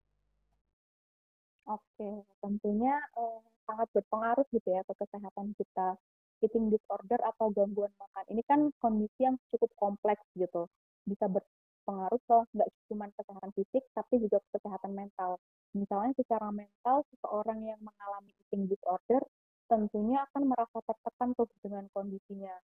Oke, 1.68 2.24
tentunya 2.40 2.96
eh, 2.96 3.40
sangat 3.68 3.88
berpengaruh 3.92 4.48
gitu 4.48 4.68
ya 4.72 4.80
ke 4.88 4.94
kesehatan 4.96 5.52
kita. 5.60 6.00
Eating 6.40 6.72
disorder 6.72 7.20
atau 7.20 7.52
gangguan 7.52 7.92
makan 8.00 8.24
ini 8.32 8.40
kan 8.48 8.72
kondisi 8.80 9.28
yang 9.28 9.36
cukup 9.52 9.68
kompleks 9.76 10.24
gitu. 10.32 10.64
Bisa 11.04 11.28
berpengaruh 11.28 12.20
ke 12.24 12.36
nggak 12.56 12.68
cuma 12.88 13.12
kesehatan 13.12 13.52
fisik, 13.52 13.84
tapi 13.92 14.24
juga 14.24 14.40
kesehatan 14.56 14.96
mental. 14.96 15.36
Misalnya 15.76 16.16
secara 16.16 16.48
mental, 16.48 17.04
seseorang 17.12 17.60
yang 17.68 17.80
mengalami 17.84 18.32
eating 18.48 18.64
disorder 18.72 19.20
tentunya 19.68 20.24
akan 20.32 20.48
merasa 20.48 20.80
tertekan 20.80 21.36
tuh 21.36 21.44
dengan 21.60 21.84
kondisinya 21.92 22.56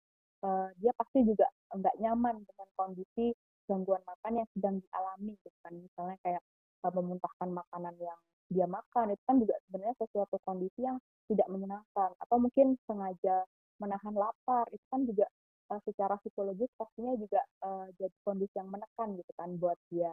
uh, 0.42 0.68
dia 0.78 0.92
pasti 0.98 1.24
juga 1.24 1.46
nggak 1.72 1.96
nyaman 2.02 2.36
dengan 2.44 2.68
kondisi 2.76 3.32
gangguan 3.66 4.02
makan 4.04 4.32
yang 4.42 4.48
sedang 4.54 4.76
dialami 4.82 5.32
gitu 5.40 5.58
kan. 5.62 5.72
Misalnya 5.78 6.16
kayak 6.22 6.42
uh, 6.84 6.92
memuntahkan 6.92 7.48
makanan 7.50 7.94
yang 8.02 8.18
dia 8.52 8.66
makan 8.68 9.16
itu 9.16 9.22
kan 9.24 9.36
juga 9.40 9.54
sebenarnya 9.66 9.96
sesuatu 9.96 10.36
kondisi 10.44 10.80
yang 10.84 10.98
tidak 11.30 11.48
menyenangkan. 11.48 12.10
Atau 12.20 12.36
mungkin 12.42 12.76
sengaja 12.84 13.46
menahan 13.80 14.14
lapar 14.14 14.68
itu 14.70 14.84
kan 14.92 15.02
juga 15.08 15.26
uh, 15.72 15.80
secara 15.88 16.14
psikologis 16.20 16.70
pastinya 16.76 17.14
juga 17.16 17.40
uh, 17.64 17.86
jadi 17.96 18.16
kondisi 18.26 18.54
yang 18.58 18.68
menekan 18.68 19.16
gitu 19.16 19.32
kan 19.38 19.50
buat 19.56 19.78
dia. 19.88 20.12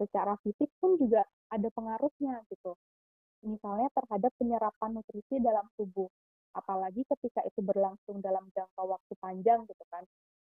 Secara 0.00 0.36
fisik 0.44 0.70
pun 0.80 0.96
juga 0.96 1.24
ada 1.52 1.68
pengaruhnya 1.72 2.44
gitu. 2.48 2.72
Misalnya 3.40 3.88
terhadap 3.96 4.32
penyerapan 4.36 5.00
nutrisi 5.00 5.40
dalam 5.40 5.64
tubuh 5.76 6.08
apalagi 6.56 7.06
ketika 7.06 7.40
itu 7.46 7.60
berlangsung 7.62 8.18
dalam 8.18 8.46
jangka 8.54 8.82
waktu 8.82 9.12
panjang 9.22 9.62
gitu 9.70 9.84
kan 9.90 10.02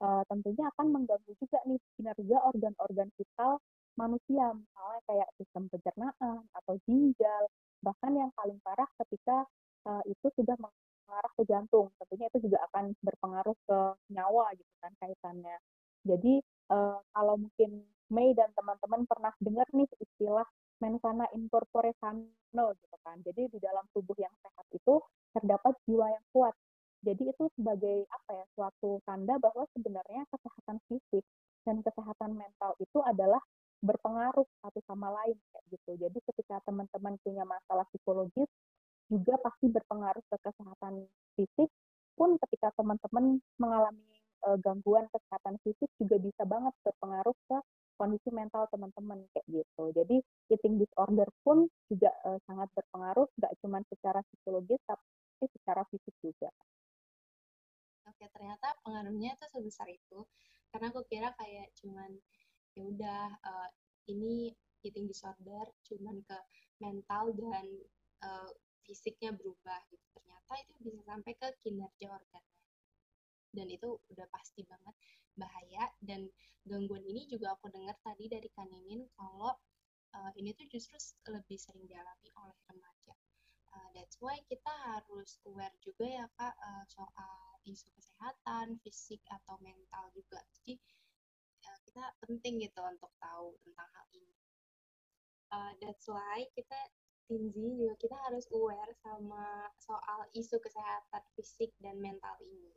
uh, 0.03 0.23
tentunya 0.27 0.67
akan 0.75 0.87
mengganggu 0.91 1.31
juga 1.39 1.59
nih 1.63 1.79
kinerja 1.95 2.37
organ-organ 2.43 3.09
vital 3.15 3.61
manusia. 3.95 4.51
Misalnya 4.51 5.01
kayak 5.07 5.29
sistem 5.39 5.63
pencernaan 5.71 6.39
atau 6.51 6.73
ginjal 6.87 7.43
bahkan 7.83 8.11
yang 8.17 8.31
paling 8.33 8.57
parah 8.65 8.89
ketika 9.05 9.45
uh, 9.87 10.03
itu 10.09 10.27
sudah 10.35 10.57
mengarah 10.57 11.31
ke 11.37 11.43
jantung. 11.47 11.93
Tentunya 12.01 12.27
itu 12.33 12.49
juga 12.49 12.65
akan 12.71 12.91
berpengaruh 12.99 13.57
ke 13.67 13.77
nyawa 14.11 14.51
gitu 14.57 14.73
kan 14.83 14.91
kaitannya. 14.99 15.57
Jadi 16.05 16.41
uh, 16.73 16.99
kalau 17.13 17.35
mungkin 17.39 17.85
Mei 18.13 18.37
dan 18.37 18.53
teman-teman 18.53 19.09
pernah 19.09 19.33
dengar 19.41 19.65
nih 19.73 19.89
istilah 19.97 20.45
mensana 20.83 21.25
incorpore 21.35 21.95
sano 21.99 22.65
gitu 22.75 22.97
kan. 23.03 23.17
Jadi 23.23 23.51
di 23.51 23.59
dalam 23.61 23.85
tubuh 23.95 24.15
yang 24.19 24.33
sehat 24.43 24.65
itu 24.75 24.99
terdapat 25.35 25.73
jiwa 25.87 26.07
yang 26.11 26.25
kuat. 26.31 26.55
Jadi 27.05 27.23
itu 27.29 27.45
sebagai 27.53 28.09
apa 28.09 28.29
ya 28.33 28.45
suatu 28.57 28.97
tanda 29.05 29.37
bahwa 29.37 29.69
sebenarnya 29.77 30.25
kesehatan 30.33 30.77
fisik 30.89 31.23
dan 31.65 31.85
kesehatan 31.85 32.33
mental 32.33 32.73
itu 32.81 32.99
adalah 33.05 33.41
berpengaruh 33.85 34.47
satu 34.65 34.79
sama 34.89 35.13
lain 35.13 35.37
kayak 35.53 35.65
gitu. 35.69 35.91
Jadi 36.01 36.17
ketika 36.33 36.63
teman-teman 36.65 37.21
punya 37.21 37.45
masalah 37.45 37.85
psikologis 37.93 38.49
juga 39.05 39.37
pasti 39.37 39.69
berpengaruh 39.69 40.23
ke 40.25 40.37
kesehatan 40.41 41.05
fisik 41.37 41.69
pun 42.17 42.39
ketika 42.47 42.73
teman-teman 42.73 43.37
mengalami 43.61 44.17
e, 44.41 44.49
gangguan 44.63 45.05
kesehatan 45.13 45.61
fisik 45.61 45.91
juga 46.01 46.17
bisa 46.17 46.41
banget 46.47 46.73
berpengaruh 46.81 47.35
ke 47.45 47.57
kondisi 47.95 48.29
mental 48.31 48.67
teman-teman 48.71 49.23
kayak 49.31 49.45
gitu. 49.49 49.83
Jadi 49.95 50.17
eating 50.51 50.75
disorder 50.79 51.27
pun 51.41 51.67
juga 51.87 52.11
uh, 52.27 52.39
sangat 52.47 52.69
berpengaruh, 52.75 53.27
nggak 53.39 53.53
cuma 53.63 53.79
secara 53.87 54.19
psikologis, 54.31 54.79
tapi 54.87 55.45
secara 55.51 55.81
fisik 55.89 56.15
juga. 56.23 56.49
Oke, 58.05 58.25
ternyata 58.29 58.77
pengaruhnya 58.85 59.33
tuh 59.41 59.49
sebesar 59.49 59.89
itu. 59.89 60.23
Karena 60.69 60.91
aku 60.91 61.01
kira 61.07 61.31
kayak 61.39 61.71
cuman 61.79 62.11
ya 62.75 62.83
udah 62.83 63.23
uh, 63.47 63.69
ini 64.11 64.51
eating 64.83 65.07
disorder 65.09 65.65
cuman 65.87 66.21
ke 66.27 66.37
mental 66.83 67.31
dan 67.33 67.65
uh, 68.21 68.51
fisiknya 68.85 69.33
berubah 69.33 69.79
gitu. 69.89 70.05
Ternyata 70.13 70.53
itu 70.61 70.71
bisa 70.85 71.01
sampai 71.07 71.33
ke 71.33 71.47
kinerja 71.63 72.07
organnya. 72.13 72.54
Dan 73.55 73.71
itu 73.71 73.95
udah 74.11 74.27
pasti 74.29 74.67
banget 74.67 74.91
bahaya 75.35 75.87
dan 76.03 76.27
gangguan 76.67 77.03
ini 77.07 77.27
juga 77.27 77.55
aku 77.55 77.71
dengar 77.71 77.95
tadi 78.03 78.27
dari 78.27 78.47
Kanimin 78.51 79.07
kalau 79.15 79.55
uh, 80.15 80.31
ini 80.39 80.51
tuh 80.55 80.67
justru 80.67 80.95
lebih 81.31 81.55
sering 81.59 81.87
dialami 81.87 82.29
oleh 82.39 82.57
remaja. 82.67 83.15
Uh, 83.75 83.89
that's 83.91 84.15
why 84.23 84.39
kita 84.47 84.71
harus 84.87 85.35
aware 85.47 85.75
juga 85.83 86.07
ya 86.07 86.25
kak 86.39 86.55
uh, 86.55 86.83
soal 86.87 87.59
isu 87.67 87.87
kesehatan 87.91 88.79
fisik 88.83 89.19
atau 89.27 89.59
mental 89.59 90.07
juga. 90.15 90.39
Jadi 90.59 90.79
uh, 91.67 91.79
kita 91.83 92.03
penting 92.23 92.63
gitu 92.63 92.79
untuk 92.83 93.11
tahu 93.19 93.55
tentang 93.67 93.89
hal 93.91 94.07
ini. 94.15 94.35
Uh, 95.51 95.71
that's 95.83 96.07
why 96.07 96.43
kita 96.55 96.79
Tinzi 97.25 97.57
juga 97.57 97.97
kita 97.97 98.13
harus 98.29 98.45
aware 98.53 98.93
sama 99.01 99.65
soal 99.81 100.29
isu 100.37 100.61
kesehatan 100.61 101.25
fisik 101.33 101.73
dan 101.81 101.97
mental 101.97 102.37
ini. 102.37 102.69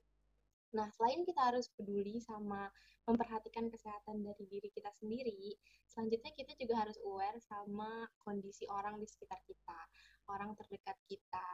Nah, 0.77 0.89
selain 0.93 1.25
kita 1.25 1.49
harus 1.49 1.73
peduli 1.73 2.21
sama 2.21 2.69
memperhatikan 3.09 3.73
kesehatan 3.73 4.21
dari 4.21 4.45
diri 4.53 4.69
kita 4.69 4.93
sendiri, 5.01 5.57
selanjutnya 5.89 6.33
kita 6.37 6.53
juga 6.61 6.85
harus 6.85 7.01
aware 7.09 7.41
sama 7.41 8.05
kondisi 8.21 8.69
orang 8.69 9.01
di 9.01 9.09
sekitar 9.09 9.41
kita, 9.49 9.81
orang 10.29 10.53
terdekat 10.61 11.01
kita. 11.09 11.49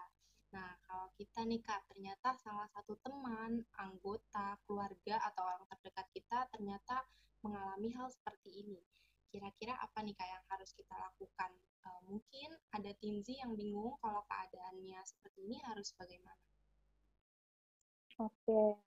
Nah, 0.55 0.71
kalau 0.87 1.11
kita 1.15 1.47
nih 1.47 1.63
Kak, 1.63 1.87
ternyata 1.91 2.35
salah 2.39 2.67
satu 2.71 2.95
teman, 3.03 3.63
anggota, 3.79 4.59
keluarga, 4.67 5.19
atau 5.31 5.43
orang 5.47 5.67
terdekat 5.67 6.07
kita 6.15 6.47
ternyata 6.51 7.03
mengalami 7.43 7.91
hal 7.95 8.11
seperti 8.11 8.63
ini. 8.67 8.79
Kira-kira 9.31 9.75
apa 9.79 9.99
nih 10.03 10.15
Kak 10.15 10.29
yang 10.31 10.45
harus 10.47 10.71
kita 10.79 10.95
lakukan? 10.95 11.51
E, 11.83 11.89
mungkin 12.07 12.55
ada 12.71 12.91
Tinzi 13.03 13.43
yang 13.43 13.59
bingung 13.59 13.99
kalau 13.99 14.23
keadaannya 14.31 15.03
seperti 15.03 15.43
ini 15.43 15.59
harus 15.67 15.91
bagaimana? 15.99 16.39
Oke, 18.23 18.79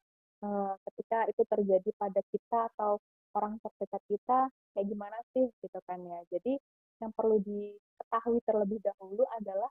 uh, 0.44 0.74
ketika 0.92 1.26
itu 1.32 1.42
terjadi 1.48 1.90
pada 1.98 2.22
kita 2.30 2.60
atau 2.76 3.02
orang 3.38 3.62
terdekat 3.62 4.02
kita 4.10 4.40
kayak 4.74 4.88
gimana 4.90 5.18
sih 5.34 5.46
gitu 5.62 5.80
kan 5.86 6.00
ya. 6.02 6.20
Jadi 6.34 6.58
yang 7.02 7.14
perlu 7.14 7.38
diketahui 7.42 8.42
terlebih 8.46 8.82
dahulu 8.82 9.24
adalah 9.38 9.70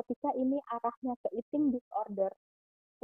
ketika 0.00 0.32
ini 0.40 0.56
arahnya 0.72 1.14
ke 1.20 1.28
eating 1.36 1.76
disorder, 1.76 2.32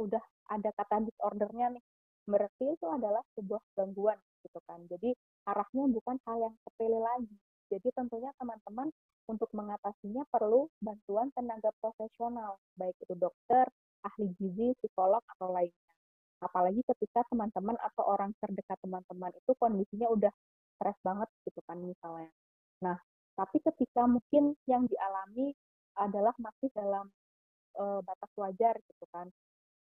udah 0.01 0.23
ada 0.49 0.69
kata 0.73 1.05
disordernya 1.05 1.77
nih, 1.77 1.83
berarti 2.25 2.65
itu 2.73 2.85
adalah 2.89 3.21
sebuah 3.37 3.61
gangguan 3.77 4.17
gitu 4.41 4.59
kan. 4.65 4.81
Jadi 4.89 5.13
arahnya 5.45 5.85
bukan 5.93 6.17
hal 6.25 6.37
yang 6.49 6.55
sepele 6.65 6.97
lagi. 6.97 7.37
Jadi 7.69 7.93
tentunya 7.93 8.33
teman-teman 8.41 8.89
untuk 9.29 9.53
mengatasinya 9.53 10.25
perlu 10.33 10.65
bantuan 10.81 11.29
tenaga 11.37 11.69
profesional, 11.77 12.57
baik 12.73 12.97
itu 13.05 13.13
dokter, 13.13 13.69
ahli 14.01 14.33
gizi, 14.41 14.73
psikolog, 14.81 15.21
atau 15.37 15.53
lainnya 15.53 15.93
apalagi 16.39 16.81
ketika 16.87 17.27
teman-teman 17.27 17.75
atau 17.83 18.03
orang 18.07 18.31
terdekat 18.39 18.79
teman-teman 18.79 19.31
itu 19.35 19.51
kondisinya 19.59 20.07
udah 20.11 20.31
stres 20.79 20.97
banget 21.03 21.29
gitu 21.43 21.59
kan 21.67 21.77
misalnya. 21.83 22.31
Nah, 22.79 22.97
tapi 23.35 23.59
ketika 23.59 24.07
mungkin 24.07 24.55
yang 24.67 24.87
dialami 24.87 25.51
adalah 25.99 26.31
masih 26.39 26.71
dalam 26.71 27.11
e, 27.75 27.83
batas 28.03 28.31
wajar 28.39 28.75
gitu 28.87 29.05
kan, 29.11 29.27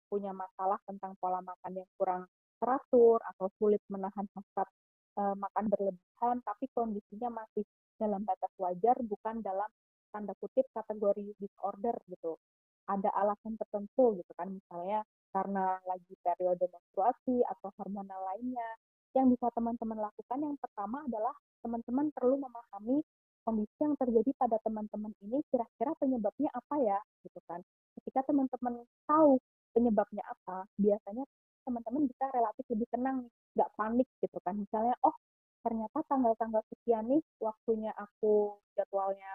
punya 0.09 0.29
masalah 0.29 0.77
tentang 0.85 1.17
pola 1.17 1.41
makan 1.41 1.73
yang 1.73 1.89
kurang 1.97 2.29
teratur 2.61 3.17
atau 3.33 3.49
sulit 3.57 3.81
menahan 3.89 4.29
hasrat 4.37 4.69
e, 5.17 5.21
makan 5.33 5.65
berlebihan, 5.73 6.37
tapi 6.45 6.69
kondisinya 6.77 7.41
masih 7.41 7.65
dalam 7.97 8.21
batas 8.21 8.53
wajar, 8.61 8.97
bukan 9.01 9.41
dalam 9.41 9.69
tanda 10.13 10.37
kutip 10.37 10.69
kategori 10.73 11.33
disorder 11.41 11.97
gitu. 12.09 12.37
Ada 12.85 13.09
alasan 13.17 13.57
tertentu 13.57 14.21
gitu 14.21 14.31
kan, 14.37 14.53
misalnya 14.53 15.01
karena 15.33 15.81
lagi 15.89 16.13
periode 16.21 16.69
menstruasi 16.69 17.41
atau 17.49 17.73
hormonal 17.81 18.21
lainnya. 18.33 18.69
Yang 19.17 19.37
bisa 19.37 19.49
teman-teman 19.53 19.97
lakukan 19.97 20.39
yang 20.41 20.57
pertama 20.61 21.05
adalah 21.05 21.33
teman-teman 21.65 22.09
perlu 22.13 22.37
memahami 22.37 23.01
kondisi 23.43 23.77
yang 23.81 23.93
terjadi 23.99 24.31
pada 24.39 24.57
teman-teman 24.63 25.11
ini 25.25 25.43
kira-kira 25.51 25.91
penyebabnya 25.99 26.49
apa 26.53 26.75
ya 26.79 26.99
gitu 27.25 27.39
kan. 27.49 27.59
Ketika 27.99 28.29
teman-teman 28.31 28.85
tahu 29.09 29.41
penyebabnya 29.73 30.23
apa, 30.25 30.65
biasanya 30.79 31.25
teman-teman 31.65 32.07
bisa 32.07 32.25
relatif 32.31 32.65
lebih 32.71 32.87
tenang, 32.93 33.17
nggak 33.57 33.69
panik 33.75 34.07
gitu 34.21 34.37
kan. 34.41 34.55
Misalnya, 34.57 34.95
oh 35.03 35.15
ternyata 35.63 36.03
tanggal-tanggal 36.11 36.63
sekian 36.71 37.07
nih 37.07 37.21
waktunya 37.39 37.91
aku 37.95 38.59
jadwalnya 38.75 39.31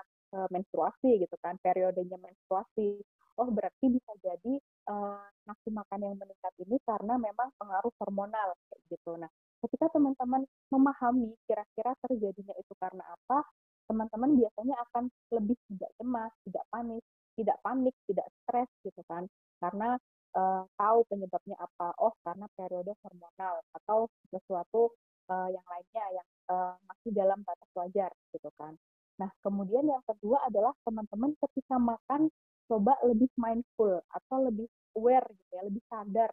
menstruasi 0.53 1.25
gitu 1.25 1.37
kan, 1.41 1.57
periodenya 1.65 2.21
menstruasi 2.21 3.01
oh 3.39 3.49
berarti 3.55 3.87
bisa 3.87 4.13
jadi 4.21 4.55
uh, 4.91 5.23
nafsu 5.47 5.71
makan 5.71 6.01
yang 6.03 6.17
meningkat 6.19 6.53
ini 6.61 6.77
karena 6.83 7.15
memang 7.17 7.49
pengaruh 7.57 7.95
hormonal 8.03 8.53
kayak 8.69 8.83
gitu. 8.91 9.15
Nah, 9.17 9.31
ketika 9.65 9.89
teman-teman 9.95 10.45
memahami 10.69 11.33
kira-kira 11.47 11.95
terjadinya 12.05 12.55
itu 12.59 12.73
karena 12.77 13.07
apa, 13.07 13.47
teman-teman 13.89 14.37
biasanya 14.37 14.77
akan 14.91 15.09
lebih 15.33 15.57
tidak 15.73 15.91
cemas, 15.97 16.33
tidak 16.45 16.65
panik, 16.69 17.05
tidak 17.39 17.57
panik, 17.65 17.95
tidak 18.11 18.27
stres 18.45 18.69
gitu 18.85 19.01
kan. 19.09 19.25
Karena 19.63 19.97
uh, 20.37 20.63
tahu 20.77 20.99
penyebabnya 21.09 21.57
apa. 21.57 21.95
Oh, 22.03 22.13
karena 22.27 22.47
periode 22.53 22.93
hormonal 23.01 23.65
atau 23.73 24.11
sesuatu 24.29 24.93
uh, 25.33 25.49
yang 25.49 25.65
lainnya 25.65 26.05
yang 26.21 26.29
uh, 26.53 26.75
masih 26.85 27.11
dalam 27.15 27.41
batas 27.47 27.71
wajar 27.73 28.11
gitu 28.35 28.51
kan. 28.61 28.77
Nah, 29.19 29.31
kemudian 29.43 29.83
yang 29.83 30.03
kedua 30.07 30.47
adalah 30.47 30.71
teman-teman 30.87 31.35
ketika 31.43 31.75
makan 31.75 32.31
coba 32.79 32.95
lebih 33.03 33.27
mindful 33.35 33.99
atau 34.15 34.47
lebih 34.47 34.71
aware 34.95 35.27
gitu 35.35 35.51
ya, 35.51 35.67
lebih 35.67 35.83
sadar 35.91 36.31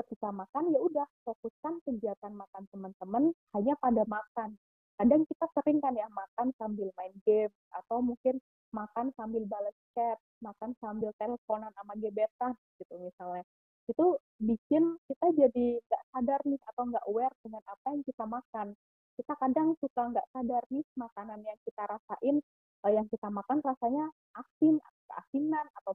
ketika 0.00 0.32
makan 0.32 0.72
ya 0.72 0.80
udah 0.80 1.04
fokuskan 1.28 1.84
kegiatan 1.84 2.32
makan 2.32 2.64
teman-teman 2.72 3.28
hanya 3.52 3.76
pada 3.76 4.08
makan. 4.08 4.56
Kadang 4.96 5.28
kita 5.28 5.44
sering 5.52 5.84
kan 5.84 5.92
ya 5.92 6.08
makan 6.08 6.48
sambil 6.56 6.88
main 6.96 7.12
game 7.28 7.52
atau 7.76 8.00
mungkin 8.00 8.40
makan 8.72 9.12
sambil 9.20 9.44
balas 9.44 9.76
chat, 9.92 10.16
makan 10.40 10.72
sambil 10.80 11.12
teleponan 11.20 11.68
sama 11.76 11.92
gebetan 12.00 12.56
gitu 12.80 12.94
misalnya. 13.04 13.44
Itu 13.84 14.16
bikin 14.40 14.96
kita 15.12 15.26
jadi 15.36 15.66
nggak 15.76 16.02
sadar 16.08 16.40
nih 16.48 16.60
atau 16.72 16.82
nggak 16.88 17.04
aware 17.04 17.36
dengan 17.44 17.62
apa 17.68 17.86
yang 17.92 18.02
kita 18.08 18.24
makan. 18.24 18.72
Kita 19.20 19.32
kadang 19.36 19.76
suka 19.76 20.08
nggak 20.08 20.26
sadar 20.32 20.64
nih 20.72 20.88
makanan 20.96 21.44
yang 21.44 21.58
kita 21.68 21.84
rasain, 21.84 22.40
eh, 22.88 22.92
yang 22.96 23.06
kita 23.12 23.28
makan 23.28 23.60
rasanya 23.60 24.08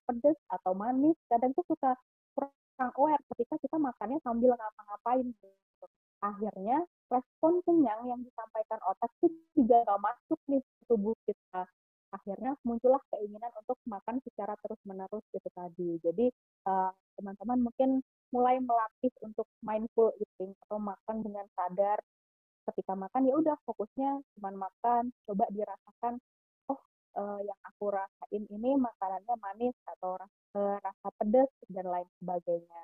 pedas 0.09 0.37
atau 0.49 0.73
manis 0.73 1.13
kadang 1.29 1.53
tuh 1.53 1.61
suka 1.69 1.93
kurang 2.33 2.89
aware 2.97 3.21
ketika 3.35 3.61
kita 3.61 3.77
makannya 3.77 4.17
sambil 4.25 4.57
ngapa-ngapain 4.57 5.29
gitu. 5.29 5.85
akhirnya 6.19 6.83
respon 7.07 7.63
kenyang 7.63 8.01
yang 8.09 8.19
disampaikan 8.25 8.81
otak 8.89 9.07
itu 9.21 9.29
juga 9.53 9.85
nggak 9.85 10.01
masuk 10.03 10.39
nih 10.51 10.59
ke 10.59 10.83
tubuh 10.89 11.15
kita. 11.23 11.63
Akhirnya 12.09 12.57
muncullah 12.67 12.99
keinginan 13.13 13.53
untuk 13.55 13.77
makan 13.87 14.19
secara 14.27 14.57
terus 14.59 14.81
menerus 14.83 15.23
gitu 15.31 15.49
tadi. 15.55 15.95
Jadi 16.03 16.27
uh, 16.67 16.91
teman-teman 17.15 17.69
mungkin 17.69 18.03
mulai 18.35 18.59
melatih 18.59 19.13
untuk 19.23 19.47
mindful 19.63 20.11
eating 20.19 20.51
atau 20.67 20.75
makan 20.75 21.23
dengan 21.23 21.47
sadar. 21.55 22.03
Ketika 22.67 22.99
makan 22.99 23.21
ya 23.23 23.33
udah 23.39 23.55
fokusnya 23.63 24.19
cuma 24.35 24.51
makan 24.53 25.15
coba 25.23 25.45
dirasakan 25.55 26.19
uh, 27.19 27.39
yang 27.41 27.58
aku 27.79 27.95
rasain 27.95 28.43
ini 28.51 28.75
makanannya 28.75 29.39
manis 29.39 29.71
atau 29.87 30.19
rasa, 30.19 30.35
uh, 30.59 30.75
rasa 30.83 31.07
pedas 31.15 31.47
dan 31.71 31.87
lain 31.87 32.03
sebagainya. 32.19 32.83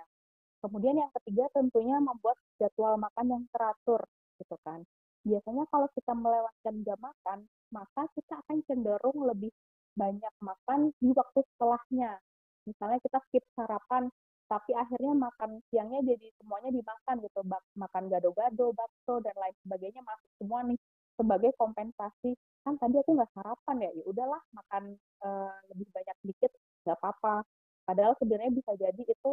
Kemudian 0.63 0.95
yang 0.95 1.11
ketiga 1.19 1.51
tentunya 1.51 1.99
membuat 1.99 2.39
jadwal 2.63 2.95
makan 2.95 3.27
yang 3.27 3.43
teratur 3.51 4.07
gitu 4.39 4.55
kan. 4.63 4.87
Biasanya 5.27 5.67
kalau 5.67 5.91
kita 5.91 6.15
melewatkan 6.15 6.75
jam 6.87 6.95
makan, 7.03 7.43
maka 7.75 8.07
kita 8.15 8.39
akan 8.39 8.63
cenderung 8.71 9.19
lebih 9.27 9.51
banyak 9.99 10.31
makan 10.39 10.95
di 11.03 11.11
waktu 11.11 11.43
setelahnya. 11.43 12.15
Misalnya 12.63 12.99
kita 13.03 13.19
skip 13.27 13.43
sarapan, 13.51 14.07
tapi 14.47 14.71
akhirnya 14.79 15.11
makan 15.11 15.59
siangnya 15.75 16.07
jadi 16.07 16.31
semuanya 16.39 16.71
dimakan 16.71 17.15
gitu, 17.19 17.43
makan 17.75 18.03
gado-gado, 18.07 18.71
bakso 18.71 19.19
dan 19.19 19.35
lain 19.35 19.55
sebagainya 19.67 19.99
masuk 20.07 20.31
semua 20.39 20.63
nih 20.63 20.79
sebagai 21.19 21.51
kompensasi 21.59 22.31
kan 22.65 22.75
tadi 22.81 22.97
aku 22.97 23.13
nggak 23.13 23.31
sarapan 23.37 23.75
ya 23.85 23.89
ya 23.93 24.03
udahlah 24.09 24.41
makan 24.57 24.97
uh, 25.21 25.53
lebih 25.69 25.85
banyak 25.93 26.15
sedikit 26.25 26.51
nggak 26.83 26.97
apa-apa 26.97 27.45
padahal 27.85 28.17
sebenarnya 28.17 28.53
bisa 28.57 28.71
jadi 28.73 29.03
itu 29.05 29.29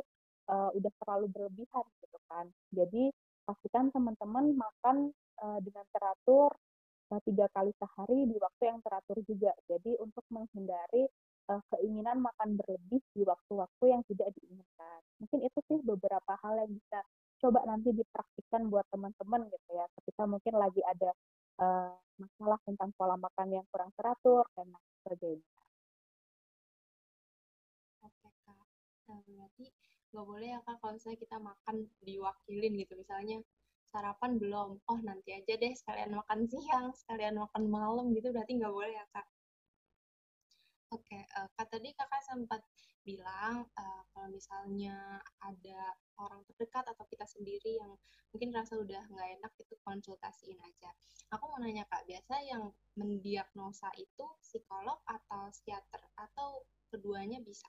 uh, 0.52 0.70
udah 0.76 0.92
terlalu 1.00 1.26
berlebihan 1.32 1.84
gitu 2.04 2.18
kan 2.28 2.46
jadi 2.76 3.08
pastikan 3.48 3.88
teman-teman 3.90 4.52
makan 4.54 5.10
uh, 5.40 5.58
dengan 5.64 5.88
teratur 5.96 6.52
tiga 7.20 7.44
kali 7.52 7.76
sehari 7.76 8.24
di 8.24 8.36
waktu 8.40 8.62
yang 8.72 8.80
teratur 8.80 9.20
juga. 9.28 9.52
Jadi 9.68 10.00
untuk 10.00 10.24
menghindari 10.32 11.04
uh, 11.52 11.60
keinginan 11.76 12.24
makan 12.24 12.56
berlebih 12.56 13.04
di 13.12 13.22
waktu-waktu 13.26 13.84
yang 13.84 14.00
tidak 14.08 14.32
diinginkan. 14.40 15.00
Mungkin 15.20 15.44
itu 15.44 15.58
sih 15.68 15.78
beberapa 15.84 16.32
hal 16.40 16.64
yang 16.64 16.72
bisa 16.72 17.04
coba 17.42 17.60
nanti 17.68 17.90
dipraktikkan 17.92 18.70
buat 18.72 18.86
teman-teman 18.88 19.50
gitu 19.52 19.70
ya. 19.76 19.84
Ketika 20.00 20.24
mungkin 20.24 20.54
lagi 20.56 20.80
ada 20.86 21.10
masalah 22.42 22.58
tentang 22.66 22.90
pola 22.98 23.14
makan 23.14 23.54
yang 23.54 23.66
kurang 23.70 23.94
teratur 23.94 24.42
dan 24.58 24.66
sebagainya. 25.06 25.46
Oke 28.02 28.28
kak, 28.42 28.58
nah, 29.06 29.22
berarti 29.22 29.70
nggak 30.10 30.26
boleh 30.26 30.48
ya 30.50 30.60
kak 30.66 30.82
kalau 30.82 30.98
misalnya 30.98 31.18
kita 31.22 31.38
makan 31.38 31.76
diwakilin 32.02 32.74
gitu. 32.82 32.98
Misalnya 32.98 33.38
sarapan 33.94 34.42
belum. 34.42 34.82
Oh 34.90 34.98
nanti 35.06 35.38
aja 35.38 35.54
deh 35.54 35.70
sekalian 35.70 36.18
makan 36.18 36.50
siang 36.50 36.90
sekalian 36.98 37.38
makan 37.38 37.70
malam 37.70 38.10
gitu. 38.10 38.34
Berarti 38.34 38.58
nggak 38.58 38.74
boleh 38.74 38.90
ya 38.90 39.06
kak 39.14 39.26
oke 40.92 41.02
okay, 41.08 41.24
uh, 41.40 41.44
eh, 41.44 41.48
kak 41.56 41.66
tadi 41.72 41.88
kakak 41.96 42.22
sempat 42.22 42.60
bilang 43.02 43.66
uh, 43.74 44.02
kalau 44.14 44.28
misalnya 44.30 45.18
ada 45.42 45.96
orang 46.20 46.44
terdekat 46.46 46.86
atau 46.86 47.02
kita 47.10 47.26
sendiri 47.26 47.80
yang 47.80 47.96
mungkin 48.30 48.54
rasa 48.54 48.78
udah 48.78 49.02
nggak 49.10 49.28
enak 49.40 49.52
itu 49.58 49.74
konsultasiin 49.82 50.60
aja. 50.62 50.90
Aku 51.34 51.50
mau 51.50 51.58
nanya 51.58 51.88
kak 51.90 52.06
biasa 52.06 52.44
yang 52.46 52.70
mendiagnosa 52.94 53.90
itu 53.98 54.24
psikolog 54.38 55.00
atau 55.08 55.50
psikiater? 55.50 56.00
Atau 56.14 56.62
keduanya 56.92 57.42
bisa? 57.42 57.66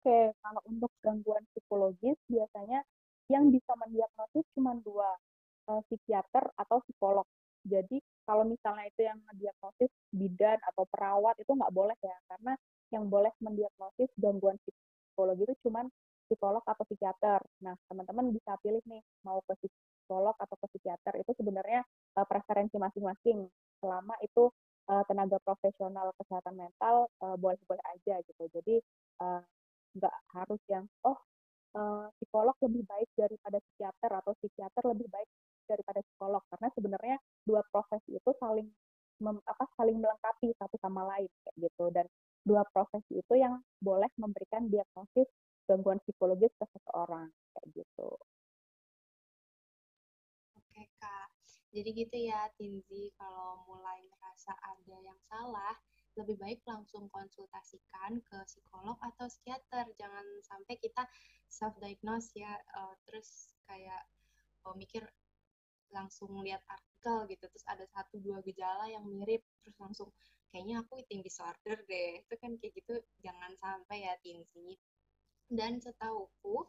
Oke, 0.00 0.32
kalau 0.40 0.62
untuk 0.64 0.88
gangguan 1.04 1.44
psikologis 1.52 2.16
biasanya 2.24 2.80
yang 3.28 3.52
bisa 3.52 3.76
mendiagnosis 3.76 4.46
cuma 4.56 4.72
dua, 4.80 5.12
uh, 5.68 5.82
psikiater 5.86 6.48
atau 6.56 6.80
psikolog. 6.88 7.26
Jadi 7.64 8.00
kalau 8.24 8.46
misalnya 8.46 8.86
itu 8.86 9.00
yang 9.04 9.18
mendiagnosis 9.26 9.90
bidan 10.14 10.58
atau 10.70 10.86
perawat 10.86 11.34
itu 11.42 11.50
nggak 11.50 11.74
boleh 11.74 11.96
ya, 12.00 12.16
karena 12.30 12.52
yang 12.90 13.04
boleh 13.06 13.32
mendiagnosis 13.42 14.10
gangguan 14.18 14.56
psikologi 14.62 15.44
itu 15.46 15.54
cuma 15.66 15.86
psikolog 16.30 16.62
atau 16.62 16.84
psikiater. 16.86 17.42
Nah, 17.66 17.74
teman-teman 17.90 18.30
bisa 18.30 18.54
pilih 18.62 18.82
nih 18.86 19.02
mau 19.26 19.42
ke 19.42 19.54
psikolog 19.58 20.38
atau 20.38 20.56
ke 20.62 20.66
psikiater 20.76 21.18
itu 21.18 21.34
sebenarnya 21.34 21.82
uh, 22.14 22.26
preferensi 22.26 22.78
masing-masing. 22.78 23.50
Selama 23.82 24.14
itu 24.22 24.46
uh, 24.86 25.02
tenaga 25.10 25.42
profesional 25.42 26.14
kesehatan 26.22 26.54
mental 26.54 27.10
uh, 27.18 27.34
boleh-boleh 27.34 27.82
aja 27.98 28.22
gitu. 28.22 28.44
Jadi 28.54 28.78
uh, 29.26 29.42
nggak 29.98 30.14
harus 30.38 30.62
yang 30.70 30.86
oh 31.02 31.18
uh, 31.74 32.06
psikolog 32.18 32.54
lebih 32.62 32.86
baik 32.86 33.10
daripada 33.18 33.58
psikiater 33.58 34.10
atau 34.22 34.32
psikiater 34.38 34.82
lebih 34.86 35.10
baik 35.10 35.26
daripada 35.70 36.02
psikolog 36.02 36.42
karena 36.50 36.68
sebenarnya 36.74 37.16
dua 37.46 37.62
profesi 37.70 38.18
itu 38.18 38.30
saling 38.42 38.66
mem, 39.22 39.38
apa 39.46 39.64
saling 39.78 40.02
melengkapi 40.02 40.50
satu 40.58 40.74
sama 40.82 41.06
lain 41.14 41.30
kayak 41.46 41.56
gitu. 41.70 41.84
Dan 41.94 42.06
dua 42.42 42.66
profesi 42.74 43.22
itu 43.22 43.34
yang 43.38 43.62
boleh 43.78 44.10
memberikan 44.18 44.66
diagnosis 44.66 45.30
gangguan 45.70 46.02
psikologis 46.02 46.50
ke 46.58 46.66
seseorang 46.74 47.30
kayak 47.54 47.66
gitu. 47.78 48.10
Oke 50.58 50.82
kak, 50.98 51.30
jadi 51.70 51.88
gitu 51.94 52.16
ya 52.18 52.50
Tinzi. 52.58 53.14
Kalau 53.14 53.62
mulai 53.70 54.02
ngerasa 54.02 54.52
ada 54.58 54.96
yang 54.98 55.18
salah 55.30 55.78
lebih 56.18 56.36
baik 56.42 56.60
langsung 56.66 57.06
konsultasikan 57.14 58.18
ke 58.26 58.38
psikolog 58.50 58.98
atau 58.98 59.30
psikiater. 59.30 59.86
Jangan 59.94 60.26
sampai 60.42 60.74
kita 60.82 61.06
self 61.46 61.78
diagnose 61.78 62.34
ya 62.34 62.50
uh, 62.78 62.94
terus 63.06 63.54
kayak 63.70 64.02
uh, 64.66 64.74
mikir 64.74 65.06
langsung 65.90 66.30
lihat 66.42 66.62
artikel 66.66 67.26
gitu 67.30 67.44
terus 67.50 67.66
ada 67.66 67.84
satu 67.90 68.18
dua 68.20 68.40
gejala 68.44 68.86
yang 68.90 69.04
mirip 69.06 69.42
terus 69.62 69.76
langsung 69.78 70.08
kayaknya 70.50 70.82
aku 70.82 70.98
eating 71.02 71.22
disorder 71.22 71.78
deh. 71.86 72.22
Itu 72.26 72.34
kan 72.38 72.58
kayak 72.58 72.72
gitu 72.74 72.94
jangan 73.22 73.52
sampai 73.58 74.06
ya 74.06 74.14
Tinsi 74.22 74.78
dan 75.50 75.82
setahuku 75.82 76.62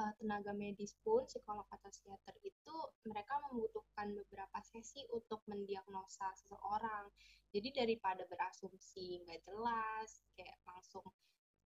uh, 0.00 0.12
tenaga 0.20 0.52
medis 0.52 0.92
pun 1.00 1.24
psikolog 1.24 1.64
atau 1.72 1.88
psikiater 1.88 2.36
itu 2.44 2.76
mereka 3.08 3.40
membutuhkan 3.48 4.12
beberapa 4.12 4.58
sesi 4.60 5.04
untuk 5.12 5.40
mendiagnosa 5.48 6.32
seseorang. 6.36 7.08
Jadi 7.52 7.72
daripada 7.72 8.28
berasumsi 8.28 9.24
nggak 9.24 9.40
jelas 9.48 10.20
kayak 10.36 10.60
langsung 10.68 11.04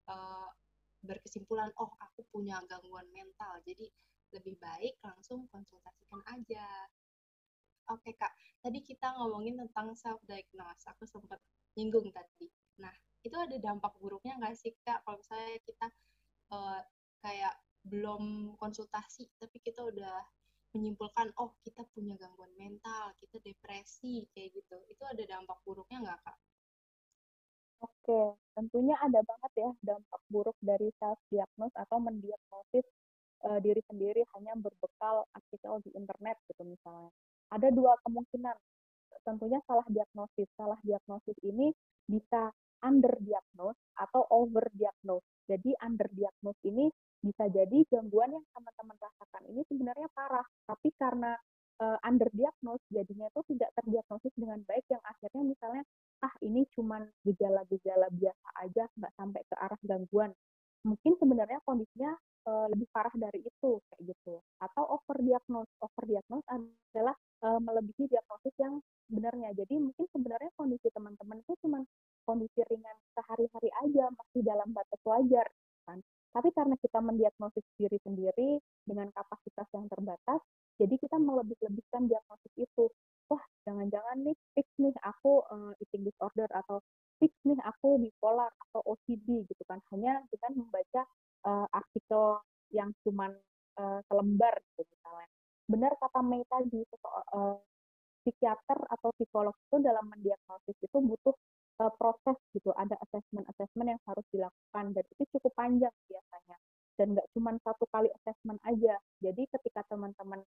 uh, 0.09 0.49
berkesimpulan 1.03 1.71
oh 1.79 1.91
aku 2.03 2.27
punya 2.27 2.59
gangguan 2.67 3.07
mental 3.15 3.55
jadi 3.63 3.87
lebih 4.35 4.59
baik 4.59 4.99
langsung 5.01 5.47
konsultasikan 5.49 6.21
aja 6.27 6.67
oke 7.89 8.11
kak. 8.15 8.31
Tadi 8.61 8.79
kita 8.85 9.17
ngomongin 9.17 9.59
tentang 9.65 9.97
self 9.97 10.21
diagnose 10.29 10.85
aku 10.87 11.03
sempat 11.09 11.41
nyinggung 11.75 12.09
tadi. 12.13 12.47
Nah 12.79 12.93
itu 13.25 13.35
ada 13.35 13.55
dampak 13.59 13.93
buruknya 13.99 14.37
nggak 14.39 14.55
sih 14.55 14.73
kak? 14.85 15.01
Kalau 15.03 15.17
misalnya 15.19 15.57
kita 15.65 15.87
uh, 16.53 16.81
kayak 17.19 17.55
belum 17.87 18.53
konsultasi 18.59 19.31
tapi 19.39 19.57
kita 19.63 19.81
udah 19.81 20.21
menyimpulkan 20.69 21.33
oh 21.41 21.57
kita 21.65 21.81
punya 21.97 22.13
gangguan 22.19 22.53
mental 22.53 23.11
kita 23.17 23.41
depresi 23.41 24.29
kayak 24.31 24.53
gitu. 24.53 24.77
Itu 24.87 25.03
ada 25.03 25.23
dampak 25.25 25.57
buruknya 25.65 26.05
nggak 26.05 26.19
kak? 26.23 26.37
Oke, 27.79 28.35
tentunya 28.59 28.99
ada 28.99 29.23
banget 29.23 29.51
ya 29.55 29.69
dampak 29.79 30.21
buruk 30.27 30.57
dari 30.59 30.91
self 30.99 31.15
diagnose 31.31 31.71
atau 31.79 31.97
mendiagnosis 32.03 32.83
uh, 33.47 33.59
diri 33.63 33.79
sendiri 33.87 34.21
hanya 34.35 34.51
berbekal 34.59 35.23
artikel 35.31 35.79
di 35.87 35.95
internet 35.95 36.35
gitu 36.51 36.63
misalnya. 36.67 37.11
Ada 37.49 37.69
dua 37.73 37.97
kemungkinan. 38.05 38.55
Tentunya 39.25 39.59
salah 39.65 39.85
diagnosis. 39.89 40.47
Salah 40.55 40.79
diagnosis 40.85 41.37
ini 41.45 41.73
bisa 42.05 42.53
under 42.85 43.13
diagnose 43.19 43.79
atau 43.99 44.23
over 44.31 44.65
diagnose. 44.73 45.25
Jadi 45.49 45.75
under 45.83 46.07
diagnose 46.13 46.61
ini 46.63 46.87
bisa 47.19 47.51
jadi 47.51 47.83
gangguan 47.91 48.31
yang 48.31 48.45
teman-teman 48.55 48.95
rasakan 48.95 49.43
ini 49.51 49.61
sebenarnya 49.67 50.07
parah, 50.15 50.47
tapi 50.63 50.87
karena 50.95 51.35
uh, 51.83 51.97
underdiagnos 52.03 52.79
jadinya 52.91 53.27
itu 53.31 53.41
tidak 53.55 53.71
terdiagnosis 53.79 54.33
dengan 54.35 54.59
baik 54.67 54.85
yang 54.91 55.03
akhirnya 55.03 55.43
misalnya 55.43 55.83
ah 56.19 56.33
ini 56.43 56.67
cuma 56.75 57.07
gejala-gejala 57.23 58.11
biasa 58.11 58.47
aja 58.67 58.83
nggak 58.99 59.13
sampai 59.15 59.41
ke 59.47 59.55
arah 59.55 59.79
gangguan 59.87 60.31
mungkin 60.83 61.15
sebenarnya 61.19 61.59
kondisinya 61.63 62.11
uh, 62.47 62.67
lebih 62.71 62.87
parah 62.91 63.11
dari 63.15 63.43
itu 63.43 63.71
kayak 63.91 64.01
gitu 64.03 64.43
atau 64.59 64.83
overdiagnos 64.99 65.67
overdiagnos 65.79 66.43
adalah 66.51 66.78
uh, 67.59 67.61
melebihi 67.61 68.07
diagnosis 68.07 68.55
yang 68.55 68.79
sebenarnya 69.11 69.51
jadi 69.59 69.75
mungkin 69.75 70.07
sebenarnya 70.15 70.51
kondisi 70.55 70.87
teman-teman 70.95 71.43
itu 71.43 71.53
cuma 71.59 71.83
kondisi 72.23 72.63
ringan 72.71 72.97
sehari-hari 73.19 73.69
aja 73.83 74.07
masih 74.15 74.41
dalam 74.47 74.71
batas 74.71 75.01
wajar 75.03 75.47
kan 75.83 75.99
tapi 76.29 76.49
karena 76.53 76.75
kita 76.77 76.99
mendiagnosis 77.01 77.65
diri 77.73 77.97
sendiri 78.05 78.61
dengan 78.85 79.09
kapasitas 79.17 79.65
yang 79.73 79.89
terbatas, 79.89 80.41
jadi 80.77 80.93
kita 81.01 81.17
melebih-lebihkan 81.17 82.05
diagnosis 82.05 82.53
itu. 82.53 82.85
Wah, 83.29 83.41
jangan-jangan 83.65 84.25
nih 84.25 84.37
fix 84.53 84.67
nih 84.77 84.93
aku 85.05 85.41
uh, 85.49 85.73
eating 85.81 86.05
disorder 86.05 86.45
atau 86.53 86.81
fix 87.17 87.33
nih 87.45 87.57
aku 87.65 87.97
bipolar 87.97 88.53
atau 88.69 88.81
OCD 88.85 89.45
gitu 89.49 89.63
kan. 89.65 89.81
Hanya 89.89 90.21
dengan 90.29 90.65
membaca 90.65 91.01
uh, 91.49 91.67
artikel 91.73 92.41
yang 92.69 92.93
cuman 93.01 93.33
uh, 93.81 93.99
selembar 94.05 94.53
gitu. 94.77 94.93
Benar 95.69 95.93
kata 96.01 96.19
Mei 96.25 96.41
tadi, 96.49 96.81
uh, 96.81 97.61
psikiater 98.25 98.77
atau 98.89 99.13
psikolog 99.21 99.53
itu 99.53 99.77
dalam 99.85 100.09
mendiagnosis 100.09 100.77
itu 100.81 100.97
butuh 100.97 101.35
uh, 101.77 101.93
proses 101.93 102.37
gitu, 102.57 102.73
ada 102.73 102.97
assessment-assessment 103.05 103.93
yang 103.93 104.01
harus 104.09 104.25
dilakukan 104.33 104.85
dan 104.97 105.03
itu 105.13 105.23
cukup 105.37 105.53
panjang 105.53 105.93
biasanya. 106.09 106.57
Dan 106.97 107.15
nggak 107.15 107.27
cuma 107.31 107.53
satu 107.63 107.85
kali 107.93 108.09
assessment 108.11 108.59
aja. 108.65 108.97
Jadi 109.21 109.45
ketika 109.45 109.85
teman-teman 109.93 110.41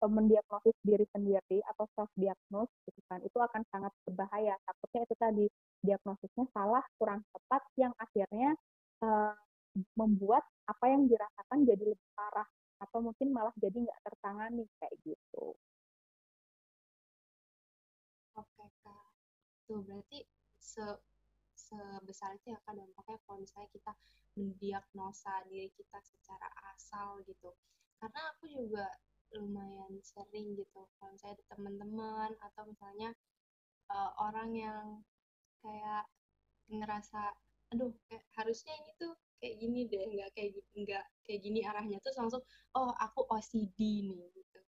uh, 0.00 0.10
mendiagnosis 0.10 0.78
diri 0.86 1.04
sendiri 1.10 1.58
atau 1.74 1.84
self 1.98 2.10
diagnose 2.14 2.70
gitu 2.86 3.00
kan, 3.10 3.18
itu 3.26 3.34
akan 3.34 3.66
sangat 3.74 3.90
berbahaya. 4.06 4.54
Takutnya 4.62 5.00
itu 5.04 5.14
tadi 5.18 5.46
diagnosisnya 5.82 6.46
salah, 6.54 6.86
kurang 6.96 7.26
tepat 7.34 7.62
yang 7.74 7.92
akhirnya 7.98 8.54
uh, 9.02 9.34
membuat 9.98 10.42
apa 10.70 10.84
yang 10.90 11.06
dirasakan 11.06 11.66
jadi 11.66 11.84
lebih 11.92 12.07
atau 12.98 13.14
mungkin 13.14 13.30
malah 13.30 13.54
jadi 13.54 13.78
nggak 13.78 14.02
tertangani 14.10 14.66
kayak 14.82 14.98
gitu. 15.06 15.54
Oke 18.34 18.66
kak, 18.82 19.06
tuh 19.70 19.86
berarti 19.86 20.26
se 20.58 20.82
sebesar 21.54 22.34
itu 22.34 22.50
ya 22.50 22.58
kan 22.66 22.74
dampaknya 22.74 23.22
kalau 23.22 23.38
misalnya 23.38 23.70
kita 23.70 23.94
mendiagnosa 24.34 25.46
diri 25.46 25.70
kita 25.78 26.02
secara 26.02 26.50
asal 26.74 27.22
gitu 27.22 27.54
karena 28.02 28.34
aku 28.34 28.50
juga 28.50 28.90
lumayan 29.38 29.94
sering 30.02 30.58
gitu 30.58 30.90
kalau 30.98 31.14
misalnya 31.14 31.38
ada 31.38 31.46
teman-teman 31.54 32.30
atau 32.50 32.62
misalnya 32.66 33.14
uh, 33.94 34.10
orang 34.26 34.50
yang 34.58 34.86
kayak 35.62 36.10
ngerasa 36.66 37.30
aduh 37.70 37.94
kayak 38.10 38.26
harusnya 38.34 38.74
ini 38.74 38.90
tuh 38.98 39.14
kayak 39.38 39.56
gini 39.62 39.80
deh 39.86 40.04
nggak 40.14 40.30
kayak 40.34 40.50
nggak 40.74 41.04
kayak 41.26 41.40
gini 41.42 41.60
arahnya. 41.64 41.98
Tuh 42.02 42.14
langsung 42.18 42.42
oh 42.74 42.90
aku 42.98 43.26
OCD 43.30 43.78
nih 44.06 44.26
gitu. 44.34 44.60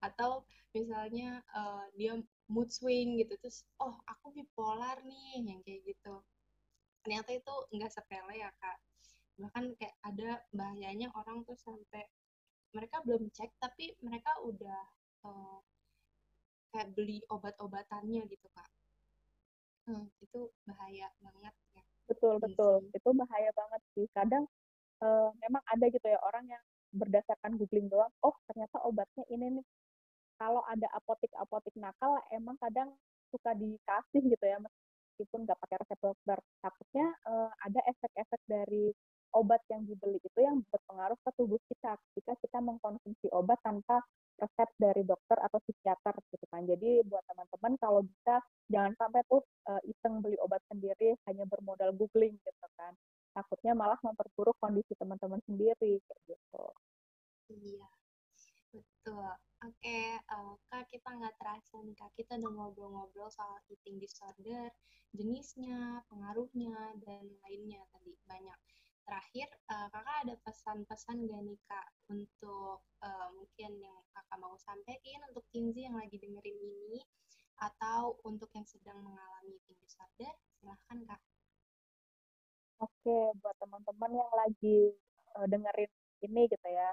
Atau 0.00 0.44
misalnya 0.74 1.40
uh, 1.54 1.86
dia 1.96 2.18
mood 2.50 2.68
swing 2.68 3.16
gitu 3.20 3.36
terus 3.40 3.64
oh 3.80 3.94
aku 4.08 4.34
bipolar 4.34 5.00
nih 5.04 5.44
yang 5.44 5.60
kayak 5.64 5.84
gitu. 5.88 6.14
Ternyata 7.04 7.30
itu 7.36 7.54
enggak 7.76 7.92
sepele 7.92 8.34
ya 8.40 8.50
kak. 8.60 8.78
Bahkan 9.40 9.64
kayak 9.76 9.96
ada 10.04 10.30
bahayanya 10.52 11.12
orang 11.14 11.44
tuh 11.44 11.56
sampai 11.60 12.04
mereka 12.74 13.00
belum 13.06 13.30
cek 13.30 13.54
tapi 13.62 13.94
mereka 14.02 14.34
udah 14.42 14.82
uh, 15.28 15.60
kayak 16.74 16.90
beli 16.96 17.22
obat-obatannya 17.30 18.26
gitu 18.26 18.48
kak. 18.50 18.70
Hmm, 19.84 20.08
itu 20.24 20.48
bahaya 20.64 21.12
banget 21.20 21.54
ya 21.76 21.83
betul 22.10 22.34
betul. 22.40 22.74
itu 22.92 23.08
bahaya 23.14 23.50
banget 23.54 23.82
sih. 23.96 24.06
Kadang 24.12 24.44
uh, 25.02 25.28
memang 25.40 25.62
ada 25.68 25.84
gitu 25.88 26.06
ya 26.06 26.20
orang 26.22 26.44
yang 26.48 26.62
berdasarkan 26.94 27.58
googling 27.58 27.90
doang 27.90 28.12
oh 28.22 28.34
ternyata 28.50 28.78
obatnya 28.84 29.24
ini 29.32 29.60
nih. 29.60 29.66
Kalau 30.38 30.62
ada 30.66 30.90
apotik-apotik 30.98 31.74
nakal 31.78 32.18
emang 32.34 32.58
kadang 32.58 32.90
suka 33.30 33.54
dikasih 33.54 34.22
gitu 34.30 34.44
ya 34.44 34.58
meskipun 34.58 35.46
nggak 35.46 35.58
pakai 35.58 35.76
resep 35.82 35.98
dokter. 36.02 36.38
Takutnya 36.62 37.06
uh, 37.26 37.50
ada 37.62 37.80
efek-efek 37.86 38.40
dari 38.50 38.90
obat 39.34 39.62
yang 39.66 39.82
dibeli 39.82 40.22
itu 40.22 40.38
yang 40.38 40.62
berpengaruh 40.70 41.18
ke 41.18 41.30
tubuh 41.34 41.58
kita 41.66 41.98
ketika 42.10 42.38
kita 42.38 42.58
mengkonsumsi 42.62 43.26
obat 43.34 43.58
tanpa 43.66 43.98
resep 44.38 44.70
dari 44.78 45.02
dokter 45.06 45.38
atau 45.38 45.58
psikiater 45.62 46.14
gitu 46.30 46.46
kan. 46.50 46.62
Jadi 46.66 47.02
buat 47.06 47.22
teman-teman 47.26 47.74
kalau 47.78 48.02
bisa 48.02 48.42
jangan 48.70 48.94
sampai 48.98 49.22
tuh 49.30 49.42
uh, 49.70 49.82
iseng 49.86 50.22
beli 50.22 50.38
obat 50.42 50.62
sendiri 50.70 51.14
hanya 51.30 51.44
bermodal 51.84 52.00
googling 52.00 52.34
gitu 52.40 52.66
kan. 52.80 52.92
Takutnya 53.34 53.76
malah 53.76 53.98
memperburuk 54.00 54.56
kondisi 54.62 54.94
teman-teman 54.96 55.42
sendiri 55.44 56.00
kayak 56.06 56.20
gitu. 56.24 56.64
Iya, 57.50 57.86
betul. 58.72 59.28
Oke, 59.64 60.00
uh, 60.32 60.54
Kak, 60.70 60.88
kita 60.88 61.08
nggak 61.08 61.34
terasa 61.36 61.76
nih, 61.82 61.96
Kak. 61.98 62.12
Kita 62.14 62.40
udah 62.40 62.52
ngobrol-ngobrol 62.52 63.28
soal 63.32 63.58
eating 63.68 63.98
disorder, 64.00 64.70
jenisnya, 65.12 66.04
pengaruhnya, 66.08 66.94
dan 67.04 67.24
lainnya 67.44 67.82
tadi 67.92 68.14
banyak 68.24 68.56
terakhir 69.04 69.44
uh, 69.68 69.92
kakak 69.92 70.16
ada 70.24 70.34
pesan-pesan 70.48 71.28
gak 71.28 71.44
nih 71.44 71.60
kak 71.68 71.92
untuk 72.08 72.88
uh, 73.04 73.28
mungkin 73.36 73.76
yang 73.76 74.00
kakak 74.16 74.40
mau 74.40 74.56
sampaikan 74.56 75.20
untuk 75.28 75.44
Tinzi 75.52 75.84
yang 75.84 76.00
lagi 76.00 76.16
dengerin 76.16 76.56
ini 76.56 77.04
atau 77.60 78.16
untuk 78.24 78.48
yang 78.56 78.64
sedang 78.64 79.04
mengalami 79.04 79.60
eating 79.60 79.76
disorder 79.84 80.32
silahkan 80.56 81.04
kak 81.04 81.20
oke 82.84 83.16
buat 83.40 83.56
teman-teman 83.58 84.10
yang 84.12 84.32
lagi 84.36 84.78
uh, 85.40 85.46
dengerin 85.48 85.90
ini 86.24 86.42
gitu 86.48 86.68
ya 86.68 86.90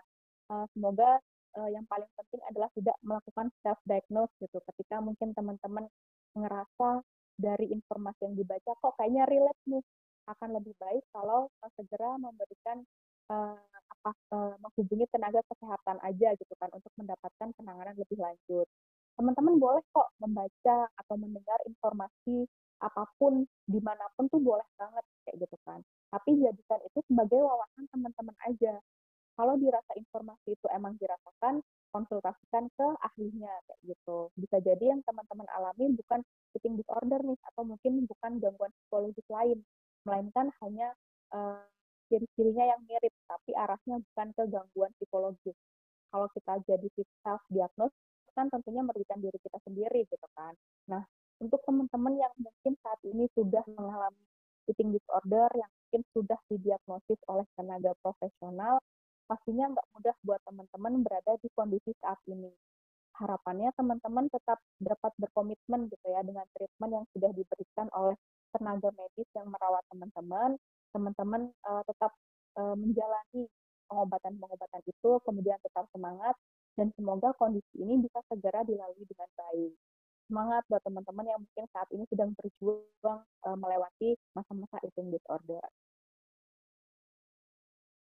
uh, 0.51 0.65
semoga 0.71 1.19
uh, 1.59 1.69
yang 1.71 1.83
paling 1.87 2.07
penting 2.15 2.41
adalah 2.47 2.69
tidak 2.73 2.95
melakukan 3.03 3.47
self 3.63 3.79
diagnose 3.83 4.33
gitu 4.39 4.57
ketika 4.73 5.03
mungkin 5.03 5.35
teman-teman 5.35 5.85
ngerasa 6.35 7.03
dari 7.35 7.67
informasi 7.73 8.31
yang 8.31 8.35
dibaca 8.37 8.71
kok 8.71 8.93
kayaknya 8.95 9.27
relate 9.27 9.61
nih 9.67 9.83
akan 10.29 10.49
lebih 10.61 10.77
baik 10.77 11.03
kalau 11.11 11.49
segera 11.75 12.15
memberikan 12.21 12.85
uh, 13.31 13.57
apa 14.01 14.11
uh, 14.33 14.55
menghubungi 14.61 15.09
tenaga 15.09 15.41
kesehatan 15.49 15.97
aja 16.05 16.33
gitu 16.37 16.53
kan 16.57 16.69
untuk 16.71 16.91
mendapatkan 16.95 17.49
penanganan 17.57 17.95
lebih 17.97 18.17
lanjut. 18.21 18.67
Teman-teman 19.17 19.59
boleh 19.59 19.83
kok 19.91 20.07
membaca 20.21 20.77
atau 20.87 21.15
mendengar 21.19 21.59
informasi 21.67 22.47
apa 22.81 23.05
pun 23.21 23.45
di 23.69 23.77
mana 23.77 24.09
pun 24.17 24.25
tuh 24.31 24.41
boleh 24.41 24.65
Tapi 26.32 26.47
jadikan 26.47 26.79
itu 26.88 26.99
sebagai 27.11 27.43
wawasan 27.43 27.91
teman-teman 27.91 28.32
aja. 28.47 28.79
Kalau 29.36 29.59
dirasa 29.59 29.91
informasi 29.99 30.55
itu 30.55 30.63
emang 30.71 30.95
dirasakan, 30.95 31.59
konsultasikan 31.91 32.71
ke 32.71 32.88
ahlinya 33.03 33.51
kayak 33.67 33.79
gitu. 33.84 34.32
Bisa 34.39 34.63
jadi 34.63 34.95
yang 34.95 35.03
teman-teman 35.03 35.43
alami 35.51 35.91
bukan 35.91 36.23
eating 36.55 36.79
disorder 36.79 37.19
nih 37.19 37.36
atau 37.51 37.67
mungkin 37.67 38.07
bukan 38.07 38.39
gangguan 38.39 38.71
psikologis 38.79 39.27
lain, 39.27 39.59
melainkan 40.07 40.55
hanya 40.63 40.95
uh, 41.36 41.67
ciri-cirinya 42.07 42.63
yang 42.63 42.82
mirip, 42.88 43.11
tapi 43.27 43.51
arahnya 43.51 43.99
bukan 43.99 44.27
ke 44.32 44.43
gangguan 44.47 44.91
psikologis. 45.03 45.57
Kalau 46.15 46.32
kita 46.32 46.63
jadi 46.63 46.88
self 47.27 47.43
diagnosis 47.51 47.99
kan 48.39 48.47
tentunya 48.47 48.88
merugikan 48.88 49.19
diri 49.19 49.36
kita 49.36 49.59
sendiri 49.67 50.07
gitu 50.07 50.27
kan. 50.39 50.55
Nah, 50.88 51.03
untuk 51.43 51.59
teman-teman 51.67 52.15
yang 52.15 52.32
mungkin 52.39 52.79
saat 52.79 53.03
ini 53.03 53.27
sudah 53.36 53.67
mengalami 53.75 54.23
eating 54.71 54.95
disorder 54.95 55.51
yang 55.59 55.67
mungkin 55.91 56.07
sudah 56.15 56.39
didiagnosis 56.47 57.19
oleh 57.27 57.43
tenaga 57.59 57.91
profesional, 57.99 58.79
pastinya 59.27 59.75
nggak 59.75 59.87
mudah 59.91 60.15
buat 60.23 60.39
teman-teman 60.47 61.03
berada 61.03 61.35
di 61.43 61.51
kondisi 61.51 61.91
saat 61.99 62.15
ini. 62.31 62.47
Harapannya 63.19 63.75
teman-teman 63.75 64.31
tetap 64.31 64.63
dapat 64.79 65.11
berkomitmen 65.19 65.91
gitu 65.91 66.07
ya 66.07 66.23
dengan 66.23 66.47
treatment 66.55 66.91
yang 66.95 67.05
sudah 67.11 67.27
diberikan 67.35 67.91
oleh 67.91 68.15
tenaga 68.55 68.87
medis 68.95 69.27
yang 69.35 69.51
merawat 69.51 69.83
teman-teman, 69.91 70.55
teman-teman 70.95 71.41
uh, 71.67 71.83
tetap 71.83 72.15
uh, 72.55 72.75
menjalani 72.79 73.51
pengobatan-pengobatan 73.91 74.81
itu, 74.87 75.11
kemudian 75.27 75.59
tetap 75.59 75.91
semangat, 75.91 76.39
dan 76.79 76.87
semoga 76.95 77.35
kondisi 77.35 77.83
ini 77.83 77.99
bisa 77.99 78.23
segera 78.31 78.63
dilalui 78.63 79.03
dengan 79.03 79.27
baik. 79.35 79.75
Semangat 80.31 80.63
buat 80.71 80.79
teman-teman 80.87 81.27
yang 81.27 81.43
mungkin 81.43 81.67
saat 81.75 81.91
ini 81.91 82.07
sedang 82.07 82.31
berjuang 82.39 83.19
uh, 83.43 83.57
melewati 83.59 84.15
masa-masa 84.31 84.79
eating 84.87 85.11
disorder. 85.11 85.59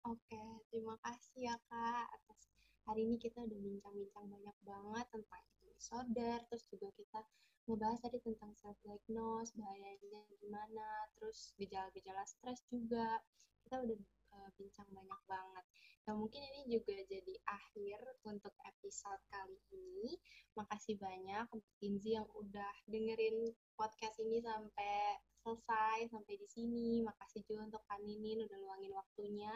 Oke, 0.04 0.36
terima 0.68 1.00
kasih 1.00 1.48
ya 1.48 1.56
Kak 1.72 2.12
atas 2.12 2.52
hari 2.84 3.08
ini 3.08 3.16
kita 3.16 3.40
udah 3.40 3.56
bincang-bincang 3.56 4.28
banyak 4.28 4.58
banget 4.68 5.06
tentang 5.16 5.40
eating 5.48 5.72
disorder, 5.80 6.38
terus 6.52 6.68
juga 6.68 6.92
kita 7.00 7.24
ngebahas 7.72 8.04
tadi 8.04 8.20
tentang 8.20 8.52
self 8.60 8.76
diagnose 8.84 9.56
bahayanya 9.56 10.28
gimana 10.44 11.08
terus 11.16 11.56
gejala-gejala 11.56 12.20
stres 12.28 12.60
juga. 12.68 13.24
Kita 13.64 13.80
udah 13.80 13.96
uh, 14.36 14.52
bincang 14.60 14.92
banyak 14.92 15.22
banget. 15.24 15.66
Nah 16.04 16.14
mungkin 16.20 16.44
ini 16.52 16.68
juga 16.68 17.00
jadi 17.08 17.36
akhir 17.48 18.04
untuk 18.28 18.52
episode 18.60 19.24
kali 19.32 19.56
ini. 19.72 20.20
Makasih 20.60 21.00
banyak 21.00 21.48
untuk 21.48 21.74
Inzi 21.80 22.20
yang 22.20 22.28
udah 22.36 22.76
dengerin 22.92 23.56
podcast 23.80 24.20
ini 24.20 24.44
sampai 24.44 25.16
selesai 25.48 26.12
sampai 26.12 26.36
di 26.36 26.48
sini. 26.52 26.90
Makasih 27.08 27.48
juga 27.48 27.72
untuk 27.72 27.84
Kaninin 27.88 28.44
udah 28.44 28.58
luangin 28.60 28.92
waktunya 28.92 29.56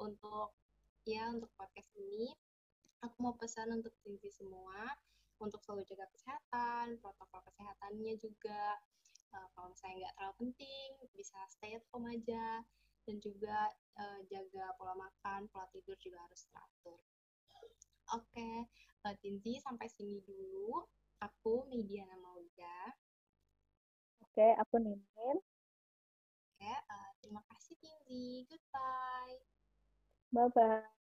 untuk 0.00 0.56
ya 1.04 1.28
untuk 1.32 1.52
podcast 1.56 1.92
ini 1.96 2.32
aku 3.00 3.16
mau 3.24 3.34
pesan 3.36 3.72
untuk 3.72 3.92
Inzi 4.04 4.28
semua 4.32 4.92
untuk 5.40 5.64
selalu 5.64 5.88
jaga 5.88 6.04
kesehatan, 6.12 7.00
protokol 7.00 7.40
kesehatannya 7.48 8.14
juga. 8.20 8.76
Uh, 9.32 9.48
kalau 9.56 9.72
misalnya 9.72 9.96
nggak 10.04 10.14
terlalu 10.20 10.36
penting, 10.36 10.88
bisa 11.16 11.38
stay 11.48 11.72
at 11.74 11.84
home 11.90 12.08
aja. 12.12 12.60
Dan 13.08 13.16
juga 13.24 13.72
uh, 13.96 14.20
jaga 14.28 14.76
pola 14.76 14.92
makan, 14.92 15.48
pola 15.48 15.64
tidur 15.72 15.96
juga 15.96 16.20
harus 16.20 16.44
teratur. 16.52 17.00
Oke, 18.12 18.28
okay. 18.36 18.56
uh, 19.08 19.16
Tinzi 19.18 19.58
sampai 19.64 19.88
sini 19.88 20.20
dulu. 20.22 20.84
Aku 21.20 21.64
Mediana 21.72 22.16
Maulida. 22.20 22.92
Oke, 24.20 24.44
okay, 24.44 24.52
aku 24.60 24.76
Nimin. 24.76 25.36
Oke, 25.40 26.60
okay, 26.60 26.76
uh, 26.92 27.10
terima 27.24 27.40
kasih 27.48 27.74
Tinzi. 27.80 28.44
Goodbye. 28.44 29.49
Bye 30.32 30.48
bye. 30.54 30.99